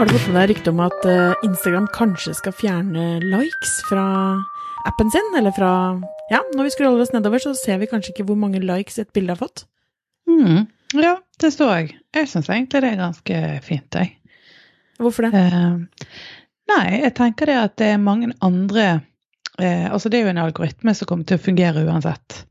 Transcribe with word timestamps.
Har 0.00 0.08
du 0.08 0.14
fått 0.16 0.30
med 0.32 0.38
deg 0.40 0.48
rykte 0.48 0.72
om 0.72 0.78
at 0.80 1.02
eh, 1.04 1.42
Instagram 1.44 1.84
kanskje 1.92 2.32
skal 2.32 2.54
fjerne 2.56 3.02
likes 3.20 3.74
fra 3.84 4.04
appen 4.88 5.10
sin? 5.12 5.26
Eller 5.36 5.52
fra 5.52 5.72
Ja, 6.30 6.38
når 6.56 6.70
vi 6.70 6.72
scroller 6.72 7.02
oss 7.04 7.12
nedover, 7.12 7.42
så 7.42 7.52
ser 7.52 7.76
vi 7.82 7.88
kanskje 7.90 8.14
ikke 8.14 8.24
hvor 8.30 8.38
mange 8.40 8.62
likes 8.64 8.96
et 8.96 9.10
bilde 9.12 9.34
har 9.34 9.42
fått. 9.42 9.66
Mm. 10.24 10.70
Ja, 10.96 11.18
det 11.44 11.50
står 11.52 11.74
jeg. 11.74 11.90
Jeg 12.16 12.30
syns 12.32 12.48
egentlig 12.48 12.80
det 12.80 12.94
er 12.94 13.02
ganske 13.02 13.42
fint, 13.66 14.00
jeg. 14.00 14.14
Hvorfor 15.04 15.28
det? 15.28 15.36
Eh, 15.36 16.16
nei, 16.72 16.86
jeg 17.02 17.12
tenker 17.20 17.52
det 17.52 17.60
at 17.66 17.76
det 17.84 17.92
er 17.92 18.00
mange 18.00 18.32
andre 18.40 18.86
eh, 19.60 19.84
Altså 19.92 20.08
det 20.08 20.22
er 20.22 20.30
jo 20.30 20.32
en 20.32 20.44
algoritme 20.46 20.96
som 20.96 21.12
kommer 21.12 21.28
til 21.28 21.36
å 21.36 21.44
fungere 21.44 21.84
uansett. 21.84 22.46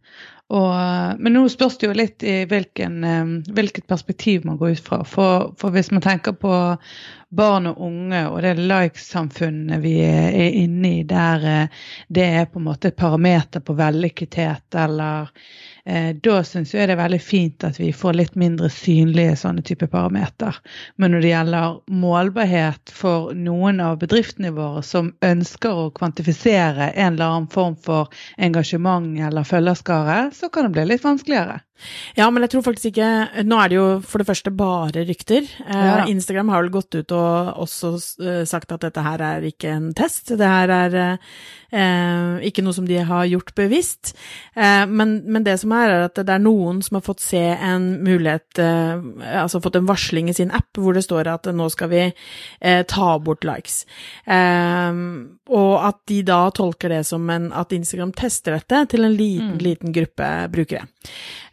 Og, 0.50 1.20
men 1.22 1.36
nå 1.36 1.44
spørs 1.54 1.78
det 1.78 1.88
jo 1.92 1.94
litt 1.94 2.24
i 2.26 2.40
hvilken, 2.50 2.96
eh, 3.06 3.34
hvilket 3.54 3.86
perspektiv 3.90 4.48
man 4.50 4.58
går 4.58 4.80
ut 4.80 4.88
fra. 4.88 5.04
For, 5.06 5.52
for 5.62 5.76
hvis 5.76 5.92
man 5.94 6.02
tenker 6.02 6.34
på 6.42 6.54
barn 7.30 7.70
og 7.70 7.82
unge 7.86 8.24
og 8.26 8.40
det 8.42 8.56
like-samfunnet 8.58 9.84
vi 9.84 10.00
er 10.02 10.58
inne 10.64 10.94
i, 11.00 11.04
der 11.06 11.46
eh, 11.46 11.84
det 12.10 12.26
er 12.42 12.50
på 12.50 12.58
en 12.62 12.66
måte 12.66 12.90
et 12.90 12.98
parameter 12.98 13.62
på 13.62 13.78
vellykkethet 13.78 14.80
eller 14.86 15.30
eh, 15.86 16.12
da 16.16 16.40
syns 16.44 16.74
jeg 16.74 16.90
det 16.90 16.96
er 16.96 17.02
veldig 17.02 17.22
fint 17.24 17.66
at 17.68 17.80
vi 17.80 17.92
får 17.96 18.18
litt 18.18 18.36
mindre 18.40 18.70
synlige 18.74 19.38
sånne 19.44 19.64
type 19.66 19.88
parameter. 19.92 20.58
Men 20.98 21.14
når 21.14 21.26
det 21.26 21.32
gjelder 21.34 21.80
målbarhet 22.04 22.94
for 22.96 23.34
noen 23.38 23.80
av 23.84 24.00
bedriftene 24.02 24.54
våre 24.56 24.84
som 24.86 25.14
ønsker 25.26 25.86
å 25.86 25.90
kvantifisere 25.96 26.92
en 26.92 27.14
eller 27.14 27.26
annen 27.30 27.50
form 27.54 27.78
for 27.80 28.12
engasjement 28.38 29.18
eller 29.30 29.48
følgerskare, 29.48 30.30
så 30.36 30.50
kan 30.50 30.68
det 30.68 30.78
bli 30.78 30.90
litt 30.92 31.06
vanskeligere. 31.06 31.62
Ja, 32.18 32.30
men 32.30 32.44
jeg 32.44 32.52
tror 32.54 32.64
faktisk 32.66 32.92
ikke 32.92 33.44
Nå 33.48 33.58
er 33.64 33.70
det 33.72 33.78
jo 33.78 33.86
for 34.06 34.20
det 34.22 34.28
første 34.30 34.52
bare 34.56 35.06
rykter. 35.08 35.48
Eh, 35.66 35.86
Ja. 35.90 36.06
Instagram 36.10 36.50
har 36.50 36.62
vel 36.64 36.72
gått 36.74 36.96
ut 36.96 37.12
og 37.16 37.54
også 37.66 37.94
eh, 38.24 38.44
sagt 38.50 38.72
at 38.72 38.82
dette 38.82 39.02
her 39.06 39.22
er 39.22 39.42
ikke 39.48 39.70
en 39.76 39.94
test. 39.94 40.34
Det 40.38 40.48
her 40.48 40.70
er 40.70 40.98
eh, 41.72 42.48
ikke 42.50 42.64
noe 42.66 42.74
som 42.76 42.86
de 42.90 42.98
har 43.06 43.26
gjort 43.30 43.54
bevisst. 43.58 44.14
Eh, 44.56 44.86
men, 44.90 45.24
men 45.26 45.44
det 45.48 45.58
som 45.62 45.72
er, 45.78 45.90
er 45.90 46.06
at 46.10 46.16
det 46.20 46.30
er 46.36 46.44
noen 46.44 46.82
som 46.86 47.00
har 47.00 47.06
fått 47.06 47.24
se 47.24 47.42
en 47.56 47.90
mulighet, 48.06 48.60
eh, 48.60 49.02
altså 49.44 49.62
fått 49.64 49.80
en 49.80 49.88
varsling 49.90 50.30
i 50.30 50.36
sin 50.38 50.52
app 50.56 50.78
hvor 50.80 50.94
det 50.98 51.06
står 51.06 51.28
at 51.32 51.50
nå 51.54 51.70
skal 51.74 51.90
vi 51.94 52.04
eh, 52.08 52.84
ta 52.90 53.18
bort 53.24 53.44
likes. 53.48 53.86
Eh, 54.28 54.94
og 55.50 55.74
at 55.90 56.02
de 56.10 56.22
da 56.28 56.42
tolker 56.56 56.90
det 56.94 57.04
som 57.10 57.26
en, 57.34 57.50
at 57.54 57.74
Instagram 57.76 58.12
tester 58.18 58.58
dette 58.60 58.84
til 58.94 59.06
en 59.08 59.16
liten, 59.18 59.58
liten 59.64 59.94
gruppe 59.96 60.28
brukere. 60.54 60.86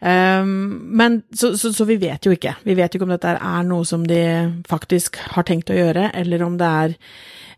Um, 0.00 0.16
men 0.47 1.22
så, 1.34 1.53
så, 1.59 1.72
så 1.75 1.86
vi 1.89 1.98
vet 2.03 2.27
jo 2.27 2.34
ikke. 2.34 2.56
Vi 2.67 2.77
vet 2.78 2.92
jo 2.92 3.00
ikke 3.00 3.09
om 3.09 3.14
dette 3.14 3.36
er 3.36 3.67
noe 3.67 3.86
som 3.89 4.05
de 4.09 4.20
faktisk 4.69 5.19
har 5.34 5.47
tenkt 5.48 5.72
å 5.72 5.78
gjøre, 5.78 6.11
eller 6.17 6.45
om 6.47 6.59
det 6.61 6.70
er 6.83 6.95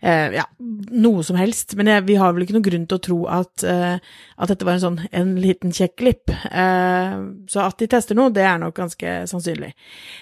eh, 0.00 0.36
ja, 0.38 0.44
noe 0.58 1.24
som 1.26 1.38
helst. 1.38 1.74
Men 1.78 1.90
jeg, 1.90 2.06
vi 2.08 2.16
har 2.20 2.34
vel 2.34 2.44
ikke 2.44 2.56
noen 2.56 2.66
grunn 2.68 2.86
til 2.90 2.98
å 2.98 3.04
tro 3.04 3.18
at, 3.38 3.64
eh, 3.66 3.98
at 4.36 4.52
dette 4.52 4.66
var 4.66 4.78
en 4.78 4.84
sånn 4.84 5.00
en 5.10 5.34
liten 5.42 5.74
kjekk 5.74 5.96
glipp. 6.00 6.34
Eh, 6.34 7.16
så 7.50 7.64
at 7.64 7.78
de 7.80 7.90
tester 7.90 8.18
noe, 8.18 8.34
det 8.34 8.46
er 8.46 8.60
nok 8.62 8.76
ganske 8.78 9.16
sannsynlig. 9.30 9.72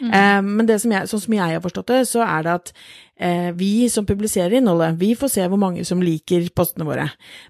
Eh, 0.03 0.41
men 0.45 0.69
det 0.69 0.81
som 0.83 0.95
jeg, 0.95 1.11
sånn 1.11 1.27
som 1.27 1.39
jeg 1.39 1.59
har 1.59 1.65
forstått 1.65 1.93
det, 1.93 2.03
så 2.11 2.25
er 2.27 2.47
det 2.47 2.57
at 2.61 2.73
vi 3.57 3.89
som 3.89 4.05
publiserer 4.05 4.59
innholdet, 4.59 4.99
vi 5.01 5.15
får 5.17 5.31
se 5.33 5.45
hvor 5.49 5.61
mange 5.61 5.85
som 5.89 6.03
liker 6.05 6.51
postene 6.53 6.85
våre, 6.85 7.07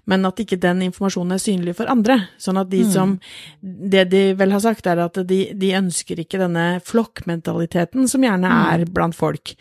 men 0.07 0.23
at 0.29 0.39
ikke 0.39 0.59
den 0.63 0.85
informasjonen 0.85 1.35
er 1.35 1.41
synlig 1.43 1.73
for 1.75 1.91
andre. 1.91 2.15
Sånn 2.39 2.59
at 2.61 2.69
de 2.71 2.85
som 2.87 3.17
Det 3.59 4.05
de 4.11 4.21
vel 4.39 4.53
har 4.55 4.61
sagt, 4.63 4.87
er 4.87 5.01
at 5.03 5.19
de, 5.27 5.39
de 5.51 5.73
ønsker 5.75 6.21
ikke 6.23 6.39
denne 6.39 6.79
flokkmentaliteten 6.87 8.07
som 8.07 8.23
gjerne 8.23 8.51
er 8.71 8.85
blant 8.87 9.15
folk. 9.15 9.57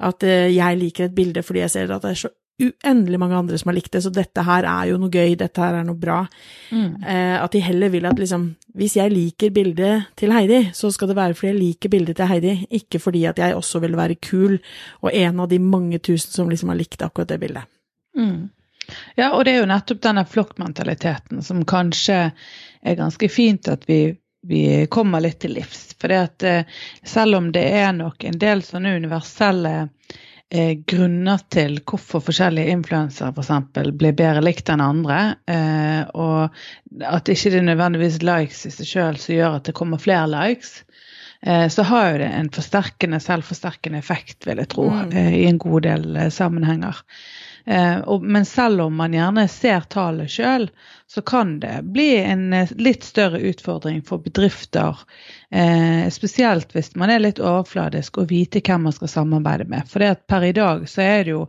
At 0.00 0.24
eh, 0.24 0.48
jeg 0.54 0.80
liker 0.80 1.08
et 1.08 1.16
bilde 1.16 1.44
fordi 1.44 1.64
jeg 1.66 1.74
ser 1.76 1.92
at 1.92 2.04
det 2.06 2.14
er 2.14 2.22
så 2.24 2.32
uendelig 2.60 3.18
mange 3.20 3.38
andre 3.38 3.58
som 3.58 3.70
har 3.70 3.76
likt 3.78 3.92
det, 3.94 4.02
så 4.04 4.12
dette 4.14 4.44
her 4.46 4.66
er 4.68 4.90
jo 4.90 4.98
noe 5.00 5.12
gøy, 5.12 5.34
dette 5.40 5.62
her 5.62 5.78
er 5.80 5.86
noe 5.86 5.98
bra. 5.98 6.20
Eh, 6.70 7.36
at 7.40 7.54
de 7.54 7.62
heller 7.64 7.92
vil 7.92 8.06
at 8.06 8.18
liksom 8.20 8.54
Hvis 8.78 8.94
jeg 8.96 9.10
liker 9.10 9.50
bildet 9.50 10.12
til 10.16 10.30
Heidi, 10.30 10.70
så 10.74 10.92
skal 10.94 11.10
det 11.10 11.16
være 11.18 11.34
fordi 11.34 11.48
jeg 11.50 11.58
liker 11.58 11.90
bildet 11.90 12.16
til 12.20 12.28
Heidi, 12.30 12.52
ikke 12.70 13.00
fordi 13.02 13.24
at 13.26 13.38
jeg 13.42 13.56
også 13.56 13.80
vil 13.82 13.96
være 13.98 14.14
kul 14.22 14.60
og 15.02 15.10
en 15.10 15.40
av 15.40 15.48
de 15.50 15.58
mange 15.58 15.98
tusen 15.98 16.30
som 16.30 16.50
liksom 16.50 16.70
har 16.70 16.78
likt 16.78 17.02
akkurat 17.02 17.28
det 17.32 17.40
bildet. 17.42 17.66
Ja, 19.16 19.32
og 19.32 19.44
det 19.44 19.54
er 19.54 19.62
jo 19.64 19.70
nettopp 19.70 20.02
denne 20.02 20.24
flokkmentaliteten 20.26 21.42
som 21.42 21.64
kanskje 21.68 22.18
er 22.82 22.98
ganske 22.98 23.28
fint 23.28 23.68
at 23.68 23.86
vi, 23.88 24.14
vi 24.46 24.86
kommer 24.90 25.20
litt 25.20 25.40
til 25.42 25.56
livs. 25.58 25.90
For 26.00 26.14
eh, 26.14 26.64
selv 27.02 27.40
om 27.40 27.50
det 27.52 27.66
er 27.82 27.92
nok 27.96 28.24
en 28.24 28.38
del 28.38 28.62
sånne 28.66 28.96
universelle 28.96 29.74
eh, 30.50 30.74
grunner 30.86 31.42
til 31.52 31.78
hvorfor 31.86 32.22
forskjellige 32.26 32.74
influensere 32.74 33.32
f.eks. 33.34 33.50
blir 33.98 34.16
bedre 34.16 34.42
likt 34.44 34.70
enn 34.72 34.82
andre, 34.84 35.20
eh, 35.50 36.02
og 36.14 36.50
at 37.06 37.30
ikke 37.32 37.52
det 37.52 37.60
er 37.62 37.68
nødvendigvis 37.70 38.20
likes 38.26 38.64
i 38.66 38.74
seg 38.74 38.90
sjøl 38.92 39.20
som 39.20 39.36
gjør 39.36 39.58
at 39.58 39.68
det 39.70 39.76
kommer 39.78 40.02
flere 40.02 40.26
likes, 40.30 40.80
eh, 41.46 41.66
så 41.72 41.86
har 41.90 42.10
jo 42.12 42.22
det 42.24 42.32
en 42.40 42.50
forsterkende, 42.54 43.22
selvforsterkende 43.22 44.02
effekt, 44.02 44.42
vil 44.48 44.62
jeg 44.62 44.72
tro, 44.74 44.90
mm. 44.90 45.14
i 45.14 45.46
en 45.50 45.62
god 45.62 45.86
del 45.88 46.10
eh, 46.16 46.32
sammenhenger. 46.34 47.04
Eh, 47.64 48.18
men 48.20 48.44
selv 48.44 48.80
om 48.80 48.96
man 48.96 49.14
gjerne 49.14 49.48
ser 49.48 49.80
tallet 49.80 50.30
sjøl, 50.30 50.68
så 51.06 51.22
kan 51.22 51.58
det 51.60 51.80
bli 51.82 52.16
en 52.18 52.52
eh, 52.52 52.70
litt 52.76 53.04
større 53.04 53.40
utfordring 53.50 54.02
for 54.06 54.22
bedrifter. 54.22 54.98
Eh, 55.50 56.08
spesielt 56.10 56.72
hvis 56.74 56.94
man 56.96 57.10
er 57.10 57.22
litt 57.22 57.42
overfladisk 57.42 58.22
og 58.22 58.30
vite 58.30 58.62
hvem 58.64 58.88
man 58.88 58.96
skal 58.96 59.12
samarbeide 59.12 59.68
med. 59.70 59.88
For 59.90 60.04
per 60.14 60.48
i 60.48 60.56
dag 60.56 60.88
så 60.88 61.04
er 61.04 61.22
det 61.24 61.36
jo 61.36 61.44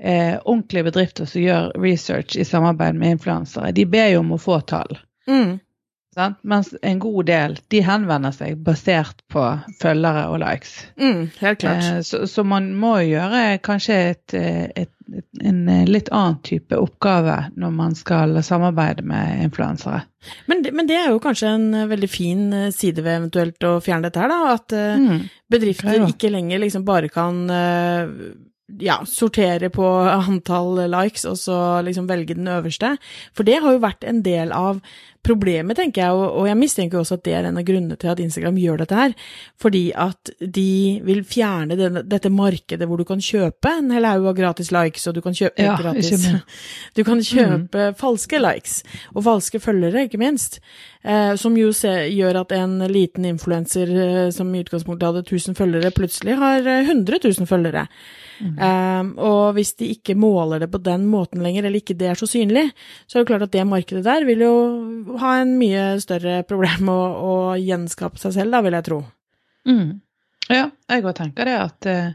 ordentlige 0.00 0.84
bedrifter 0.84 1.28
som 1.28 1.40
gjør 1.40 1.70
research 1.80 2.36
i 2.36 2.44
samarbeid 2.44 2.96
med 3.00 3.16
influensere. 3.16 3.70
De 3.72 3.86
ber 3.88 4.10
jo 4.12 4.20
om 4.20 4.34
å 4.36 4.38
få 4.40 4.58
tall. 4.68 4.98
Mm. 5.28 5.58
Sant? 6.20 6.38
Mens 6.44 6.70
en 6.82 7.00
god 7.02 7.26
del 7.32 7.58
de 7.72 7.80
henvender 7.86 8.32
seg 8.36 8.60
basert 8.66 9.24
på 9.32 9.42
følgere 9.80 10.28
og 10.30 10.38
likes. 10.44 10.76
Mm, 11.00 11.26
helt 11.40 11.60
klart. 11.64 11.84
Eh, 11.96 12.00
Så, 12.06 12.22
så 12.30 12.44
man 12.46 12.70
må 12.78 12.94
gjøre 13.08 13.58
kanskje 13.66 13.98
et, 14.12 14.34
eh, 14.36 14.66
et, 14.84 14.92
et, 15.16 15.26
en 15.42 15.62
eh, 15.68 15.84
litt 15.90 16.10
annen 16.14 16.38
type 16.46 16.76
oppgave 16.78 17.38
når 17.56 17.72
man 17.74 17.96
skal 17.98 18.36
samarbeide 18.46 19.02
med 19.06 19.42
influensere. 19.48 20.02
Men, 20.50 20.60
men 20.76 20.86
det 20.90 20.98
er 21.00 21.08
jo 21.14 21.22
kanskje 21.24 21.48
en 21.56 21.66
eh, 21.74 21.88
veldig 21.90 22.10
fin 22.12 22.44
side 22.76 23.00
ved 23.06 23.16
eventuelt 23.22 23.64
å 23.70 23.78
fjerne 23.80 24.06
dette 24.10 24.20
her, 24.20 24.28
da. 24.30 24.54
At 24.58 24.76
Mm. 25.00 25.24
bedrifter 25.50 26.04
ikke 26.06 26.30
lenger 26.30 26.60
liksom 26.62 26.84
bare 26.86 27.08
kan 27.10 27.40
ja, 28.78 29.00
sortere 29.06 29.70
på 29.74 29.86
antall 30.30 30.78
likes 30.92 31.24
og 31.26 31.38
så 31.40 31.56
liksom 31.86 32.06
velge 32.10 32.36
den 32.38 32.48
øverste. 32.52 32.92
For 33.34 33.46
det 33.48 33.56
har 33.64 33.74
jo 33.74 33.82
vært 33.82 34.06
en 34.06 34.20
del 34.26 34.52
av 34.54 34.78
problemet, 35.26 35.76
tenker 35.78 36.02
jeg, 36.02 36.16
og, 36.16 36.38
og 36.40 36.48
jeg 36.48 36.58
mistenker 36.58 37.00
også 37.00 37.18
at 37.18 37.24
det 37.26 37.34
er 37.36 37.48
en 37.48 37.60
av 37.60 37.64
grunnene 37.66 37.98
til 38.00 38.12
at 38.12 38.20
Instagram 38.22 38.58
gjør 38.60 38.82
dette 38.82 38.98
her. 38.98 39.14
Fordi 39.60 39.82
at 39.92 40.32
de 40.40 41.00
vil 41.06 41.22
fjerne 41.28 41.76
denne, 41.78 42.04
dette 42.08 42.32
markedet 42.32 42.88
hvor 42.88 43.00
du 43.00 43.06
kan 43.08 43.22
kjøpe 43.24 43.74
en 43.80 43.92
hel 43.94 44.08
haug 44.08 44.30
av 44.32 44.38
gratis 44.38 44.72
likes, 44.74 45.06
og 45.10 45.18
du 45.18 45.22
kan 45.24 45.36
kjøpe 45.36 45.66
Ja, 45.66 45.76
gratis. 45.80 46.26
Du 46.96 47.02
kan 47.06 47.20
kjøpe 47.24 47.90
falske 48.00 48.40
likes, 48.40 48.80
og 49.14 49.24
falske 49.26 49.60
følgere, 49.62 50.06
ikke 50.08 50.20
minst. 50.20 50.60
Eh, 51.04 51.34
som 51.40 51.56
jo 51.56 51.70
se, 51.76 51.92
gjør 52.12 52.42
at 52.42 52.56
en 52.56 52.78
liten 52.92 53.28
influenser 53.28 53.92
eh, 53.92 54.30
som 54.34 54.50
i 54.54 54.64
utgangspunktet 54.64 55.06
hadde 55.08 55.24
1000 55.26 55.56
følgere, 55.58 55.94
plutselig 55.96 56.36
har 56.40 56.66
eh, 56.66 56.88
100 56.88 57.22
000 57.24 57.48
følgere. 57.48 57.86
Eh, 58.40 59.04
og 59.20 59.52
hvis 59.56 59.74
de 59.80 59.90
ikke 59.94 60.16
måler 60.18 60.62
det 60.62 60.70
på 60.72 60.80
den 60.82 61.06
måten 61.10 61.42
lenger, 61.44 61.66
eller 61.66 61.82
ikke 61.82 61.96
det 61.98 62.10
er 62.10 62.18
så 62.18 62.28
synlig, 62.28 62.70
så 63.06 63.18
er 63.18 63.24
det 63.24 63.30
klart 63.32 63.46
at 63.46 63.52
det 63.52 63.66
markedet 63.68 64.04
der 64.06 64.24
vil 64.28 64.44
jo 64.46 64.54
ha 65.18 65.32
en 65.40 65.56
mye 65.58 65.98
større 66.02 66.42
problem 66.48 66.88
å, 66.92 67.00
å 67.30 67.34
gjenskape 67.58 68.18
seg 68.22 68.32
selv, 68.36 68.52
da, 68.54 68.60
vil 68.66 68.76
jeg 68.78 68.86
tro. 68.86 69.00
Mm. 69.68 70.00
Ja, 70.50 70.68
jeg 70.90 71.04
òg 71.06 71.14
tenker 71.18 71.46
det 71.46 71.56
at 71.60 71.86
eh, 71.90 72.12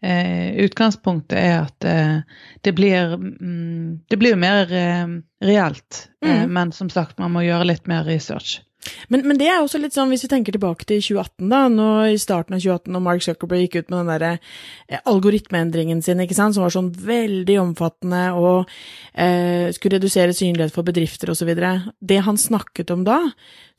eh, 0.00 0.56
utgangspunktet 0.64 1.38
er 1.40 1.56
at 1.64 1.84
eh, 1.88 2.20
det 2.64 2.72
blir 2.76 3.16
mm, 3.16 4.06
Det 4.08 4.16
blir 4.20 4.32
jo 4.36 4.40
mer 4.40 4.72
eh, 4.72 5.06
reelt, 5.44 6.06
eh, 6.24 6.44
Mm. 6.46 6.52
men 6.52 6.72
som 6.72 6.88
sagt, 6.90 7.18
man 7.22 7.32
må 7.32 7.44
gjøre 7.44 7.66
litt 7.68 7.86
mer 7.86 8.04
research. 8.08 8.60
Men, 9.08 9.22
men 9.26 9.38
det 9.38 9.48
er 9.50 9.60
også 9.60 9.80
litt 9.80 9.94
sånn, 9.96 10.10
hvis 10.12 10.24
vi 10.26 10.30
tenker 10.30 10.54
tilbake 10.54 10.86
til 10.86 11.00
2018, 11.02 11.48
da, 11.50 11.60
nå 11.72 11.88
i 12.12 12.18
starten 12.20 12.56
av 12.56 12.62
2018, 12.62 12.92
når 12.94 13.04
Mark 13.06 13.24
Zuckerberg 13.24 13.64
gikk 13.64 13.78
ut 13.80 13.90
med 13.90 13.98
den 13.98 14.10
derre 14.12 14.32
eh, 14.36 15.00
algoritmeendringen 15.10 16.02
sin, 16.04 16.22
ikke 16.22 16.36
sant, 16.38 16.56
som 16.56 16.66
var 16.66 16.74
sånn 16.74 16.92
veldig 17.06 17.58
omfattende 17.62 18.22
og 18.38 18.70
eh, 19.12 19.72
skulle 19.74 19.98
redusere 19.98 20.36
synlighet 20.36 20.74
for 20.74 20.86
bedrifter 20.86 21.32
osv. 21.32 21.52
Det 21.56 22.20
han 22.28 22.40
snakket 22.40 22.92
om 22.94 23.06
da, 23.06 23.20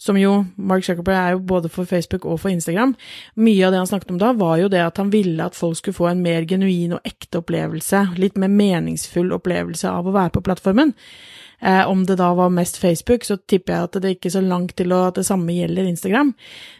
som 0.01 0.19
jo 0.19 0.41
Mark 0.57 0.85
Zuckerberg 0.87 1.17
er 1.21 1.37
jo 1.37 1.45
både 1.53 1.71
for 1.73 1.89
Facebook 1.89 2.27
og 2.27 2.41
for 2.43 2.53
Instagram, 2.53 2.95
mye 3.39 3.63
av 3.67 3.73
det 3.73 3.81
han 3.83 3.89
snakket 3.93 4.13
om 4.13 4.21
da, 4.21 4.33
var 4.37 4.59
jo 4.61 4.71
det 4.73 4.83
at 4.83 5.01
han 5.01 5.13
ville 5.13 5.45
at 5.45 5.57
folk 5.57 5.79
skulle 5.79 5.97
få 5.97 6.11
en 6.11 6.23
mer 6.25 6.47
genuin 6.49 6.97
og 6.97 7.07
ekte 7.07 7.41
opplevelse, 7.41 8.09
litt 8.19 8.37
mer 8.39 8.51
meningsfull 8.53 9.33
opplevelse 9.35 9.89
av 9.89 10.07
å 10.07 10.15
være 10.15 10.35
på 10.37 10.45
plattformen. 10.45 10.95
Eh, 11.61 11.89
om 11.89 12.03
det 12.05 12.19
da 12.19 12.29
var 12.37 12.51
mest 12.53 12.77
Facebook, 12.77 13.23
så 13.25 13.37
tipper 13.37 13.73
jeg 13.73 13.87
at 13.87 13.99
det 14.03 14.11
ikke 14.13 14.29
er 14.29 14.35
så 14.35 14.41
langt 14.45 14.75
til 14.77 14.93
å, 14.93 14.99
at 15.09 15.17
det 15.17 15.25
samme 15.25 15.55
gjelder 15.55 15.89
Instagram. 15.89 16.35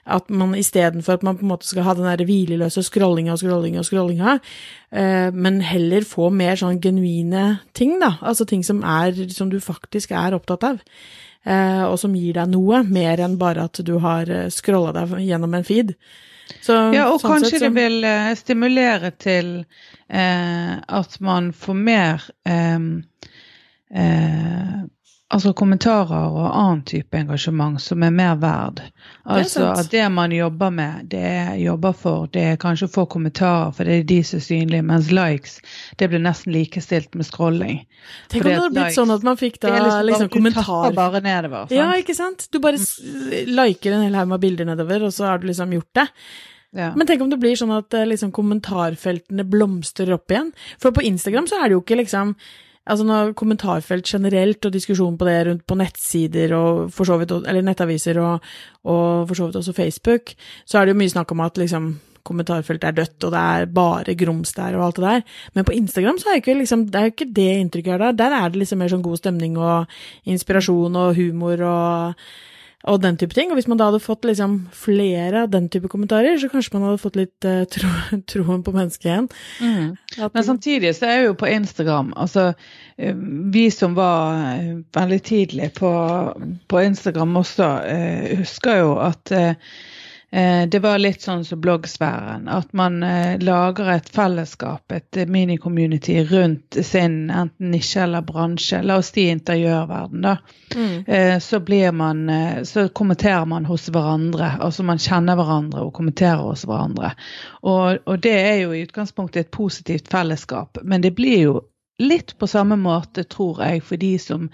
At 0.05 0.29
man 0.29 0.53
istedenfor 0.57 1.17
at 1.17 1.25
man 1.25 1.39
på 1.39 1.47
en 1.47 1.51
måte 1.53 1.65
skal 1.65 1.87
ha 1.87 1.95
den 1.97 2.05
der 2.05 2.25
hvileløse 2.27 2.83
scrollinga 2.85 3.33
og 3.33 3.41
scrollinga 3.41 3.81
og 3.81 3.89
scrollinga, 3.89 4.37
eh, 4.91 5.29
men 5.33 5.61
heller 5.65 6.05
få 6.05 6.29
mer 6.29 6.59
sånn 6.61 6.81
genuine 6.83 7.63
ting, 7.73 7.97
da. 8.03 8.19
Altså 8.21 8.45
ting 8.45 8.61
som 8.65 8.83
er, 8.85 9.17
som 9.33 9.49
du 9.49 9.57
faktisk 9.63 10.13
er 10.13 10.37
opptatt 10.37 10.69
av. 10.69 10.85
Eh, 11.47 11.83
og 11.87 11.97
som 12.01 12.15
gir 12.17 12.37
deg 12.37 12.51
noe, 12.51 12.83
mer 12.85 13.21
enn 13.23 13.37
bare 13.39 13.65
at 13.69 13.81
du 13.87 13.95
har 14.03 14.29
eh, 14.29 14.49
scrolla 14.53 14.93
deg 14.93 15.17
gjennom 15.25 15.57
en 15.57 15.65
feed. 15.65 15.95
Så, 16.61 16.75
ja, 16.95 17.07
og 17.11 17.21
sånn 17.21 17.37
kanskje 17.37 17.59
det 17.65 17.69
vil 17.75 17.97
uh, 18.07 18.31
stimulere 18.39 19.11
til 19.19 19.49
eh, 20.07 20.73
at 20.79 21.17
man 21.23 21.49
får 21.55 21.75
mer 21.75 22.23
um, 22.47 23.01
uh, 23.95 24.87
Altså 25.27 25.49
kommentarer 25.59 26.29
og 26.31 26.45
annen 26.55 26.85
type 26.87 27.17
engasjement 27.19 27.81
som 27.83 28.03
er 28.05 28.13
mer 28.15 28.37
verd. 28.39 28.77
Altså 29.27 29.65
det 29.65 29.71
at 29.81 29.89
det 29.91 30.03
man 30.15 30.31
jobber 30.31 30.69
med, 30.71 31.09
det 31.11 31.19
er 31.19 31.49
jobber 31.59 31.95
for, 31.99 32.29
det 32.31 32.43
er 32.53 32.59
kanskje 32.61 32.87
å 32.87 32.93
få 32.93 33.03
kommentarer, 33.11 33.73
for 33.75 33.83
det 33.83 33.97
er 33.97 34.05
de 34.07 34.21
som 34.23 34.39
er 34.39 34.45
synlige, 34.45 34.85
mens 34.87 35.09
likes 35.11 35.57
det 35.99 36.07
blir 36.13 36.23
nesten 36.23 36.55
likestilt 36.55 37.17
med 37.19 37.27
scrolling. 37.27 37.81
Tenk 38.31 38.45
om 38.45 38.47
det 38.47 38.53
hadde 38.55 38.69
blitt 38.71 38.85
likes, 38.85 38.99
sånn 39.01 39.11
at 39.17 39.25
man 39.27 39.39
fikk 39.41 39.59
da 39.65 39.73
liksom, 39.75 40.05
liksom 40.13 40.29
kommentar 40.31 40.95
bare 40.95 41.21
nedover. 41.25 41.65
Sant? 41.65 41.75
Ja, 41.75 41.89
ikke 41.99 42.15
sant. 42.15 42.45
Du 42.47 42.61
bare 42.63 42.79
liker 43.51 43.97
en 43.97 44.05
hel 44.07 44.15
haug 44.15 44.29
med 44.31 44.45
bilder 44.45 44.69
nedover, 44.69 45.09
og 45.09 45.11
så 45.17 45.33
har 45.33 45.41
du 45.43 45.49
liksom 45.49 45.75
gjort 45.75 45.91
det. 45.99 46.05
Ja. 46.77 46.93
Men 46.95 47.09
tenk 47.09 47.25
om 47.25 47.33
det 47.33 47.41
blir 47.41 47.59
sånn 47.59 47.75
at 47.75 47.91
eh, 47.99 48.07
liksom, 48.07 48.31
kommentarfeltene 48.35 49.43
blomstrer 49.43 50.13
opp 50.15 50.31
igjen. 50.31 50.53
For 50.79 50.95
på 50.95 51.03
Instagram 51.09 51.51
så 51.51 51.59
er 51.59 51.67
det 51.67 51.75
jo 51.75 51.83
ikke 51.83 51.99
liksom 51.99 52.37
Altså 52.87 53.05
når 53.07 53.35
kommentarfelt 53.37 54.07
generelt 54.07 54.65
og 54.65 54.73
diskusjon 54.73 55.17
på 55.19 55.27
det 55.27 55.37
rundt 55.49 55.65
på 55.67 55.77
nettsider 55.79 56.53
og 56.55 56.91
for 56.95 57.09
så 57.09 57.17
vidt, 57.19 57.33
eller 57.43 57.65
nettaviser 57.65 58.19
og, 58.23 58.45
og 58.87 59.27
for 59.27 59.35
så 59.35 59.47
vidt 59.49 59.59
også 59.61 59.75
Facebook, 59.75 60.33
så 60.65 60.79
er 60.79 60.87
det 60.87 60.95
jo 60.95 61.01
mye 61.01 61.11
snakk 61.11 61.33
om 61.35 61.43
at 61.43 61.59
liksom 61.59 61.95
kommentarfeltet 62.27 62.89
er 62.89 62.97
dødt, 62.97 63.23
og 63.23 63.33
det 63.33 63.41
er 63.41 63.69
bare 63.71 64.15
grums 64.19 64.51
der 64.57 64.75
og 64.75 64.85
alt 64.87 64.99
det 64.99 65.05
der. 65.05 65.21
Men 65.55 65.67
på 65.67 65.75
Instagram 65.77 66.19
så 66.19 66.31
er 66.31 66.41
ikke, 66.41 66.57
liksom, 66.59 66.87
det 66.91 66.99
er 66.99 67.13
ikke 67.13 67.29
det 67.31 67.47
inntrykket 67.61 67.93
jeg 67.93 67.95
har 67.95 68.03
der. 68.07 68.19
Der 68.19 68.35
er 68.35 68.51
det 68.51 68.61
liksom 68.63 68.81
mer 68.83 68.91
sånn 68.91 69.05
god 69.05 69.21
stemning 69.21 69.57
og 69.59 69.97
inspirasjon 70.27 70.99
og 70.99 71.15
humor 71.19 71.63
og 71.63 72.27
og 72.87 73.01
den 73.03 73.17
type 73.19 73.35
ting. 73.35 73.51
Og 73.51 73.59
hvis 73.59 73.67
man 73.69 73.79
da 73.79 73.89
hadde 73.89 74.01
fått 74.03 74.25
liksom 74.27 74.57
flere 74.75 75.43
av 75.45 75.51
den 75.53 75.67
type 75.71 75.89
kommentarer, 75.91 76.37
så 76.39 76.49
kanskje 76.51 76.75
man 76.77 76.87
hadde 76.87 77.01
fått 77.01 77.19
litt 77.19 77.47
uh, 77.47 77.63
tro, 77.71 77.91
troen 78.31 78.63
på 78.65 78.73
mennesket 78.75 79.09
igjen. 79.09 79.29
Mm. 79.61 79.91
Men 80.23 80.47
samtidig 80.47 80.93
så 80.97 81.09
er 81.11 81.25
jo 81.27 81.37
på 81.37 81.49
Instagram 81.51 82.13
Altså, 82.17 82.51
eh, 82.97 83.15
vi 83.53 83.67
som 83.73 83.95
var 83.97 84.39
eh, 84.55 84.79
veldig 84.95 85.19
tidlig 85.27 85.71
på, 85.77 85.91
på 86.67 86.81
Instagram 86.81 87.37
også, 87.43 87.69
uh, 87.83 88.33
husker 88.41 88.81
jo 88.81 88.97
at 89.03 89.35
uh, 89.35 89.77
det 90.67 90.79
var 90.83 90.99
litt 90.99 91.21
sånn 91.23 91.45
som 91.47 91.61
bloggsfæren. 91.63 92.49
At 92.51 92.73
man 92.75 92.99
eh, 93.03 93.37
lager 93.39 93.93
et 93.93 94.09
fellesskap, 94.11 94.91
et 94.91 95.19
mini-community 95.31 96.17
rundt 96.27 96.77
sin 96.83 97.29
enten 97.31 97.71
nisje 97.71 98.03
eller 98.03 98.25
bransje. 98.27 98.81
La 98.83 98.97
oss 98.99 99.13
si 99.15 99.29
interiørverden, 99.31 100.25
da. 100.27 100.35
Mm. 100.75 101.05
Eh, 101.07 101.37
så 101.39 101.61
blir 101.63 101.91
man 101.95 102.27
Så 102.67 102.89
kommenterer 102.89 103.45
man 103.45 103.65
hos 103.65 103.87
hverandre. 103.89 104.51
Altså 104.59 104.83
man 104.83 104.99
kjenner 104.99 105.39
hverandre 105.39 105.85
og 105.87 105.93
kommenterer 105.95 106.43
hos 106.43 106.65
hverandre. 106.67 107.13
Og, 107.63 108.03
og 108.05 108.19
det 108.23 108.35
er 108.35 108.61
jo 108.65 108.75
i 108.75 108.83
utgangspunktet 108.83 109.45
et 109.45 109.51
positivt 109.51 110.11
fellesskap, 110.11 110.77
men 110.83 111.01
det 111.01 111.15
blir 111.15 111.39
jo 111.41 111.57
litt 111.97 112.37
på 112.37 112.47
samme 112.47 112.75
måte, 112.75 113.23
tror 113.23 113.63
jeg, 113.63 113.81
for 113.83 113.97
de 113.97 114.11
som 114.21 114.49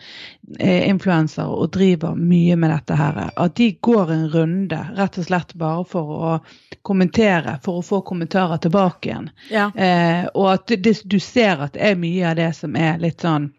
er 0.60 0.86
influensere 0.88 1.52
og 1.52 1.74
driver 1.76 2.16
mye 2.16 2.56
med 2.60 2.72
dette 2.72 2.96
her, 2.96 3.20
at 3.36 3.56
de 3.60 3.70
går 3.84 4.14
en 4.16 4.28
runde 4.32 4.80
rett 4.96 5.20
og 5.20 5.28
slett 5.28 5.56
bare 5.60 5.84
for 5.90 6.14
å 6.14 6.34
kommentere, 6.82 7.58
for 7.64 7.82
å 7.82 7.86
få 7.86 8.02
kommentarer 8.08 8.62
tilbake 8.64 9.10
igjen. 9.10 9.30
Ja. 9.52 9.70
Eh, 9.76 10.24
og 10.34 10.54
at 10.54 10.72
det, 10.72 10.96
du 11.04 11.20
ser 11.20 11.66
at 11.68 11.76
det 11.76 11.84
er 11.92 12.00
mye 12.00 12.30
av 12.32 12.40
det 12.40 12.52
som 12.56 12.80
er 12.80 13.02
litt 13.04 13.24
sånn 13.28 13.52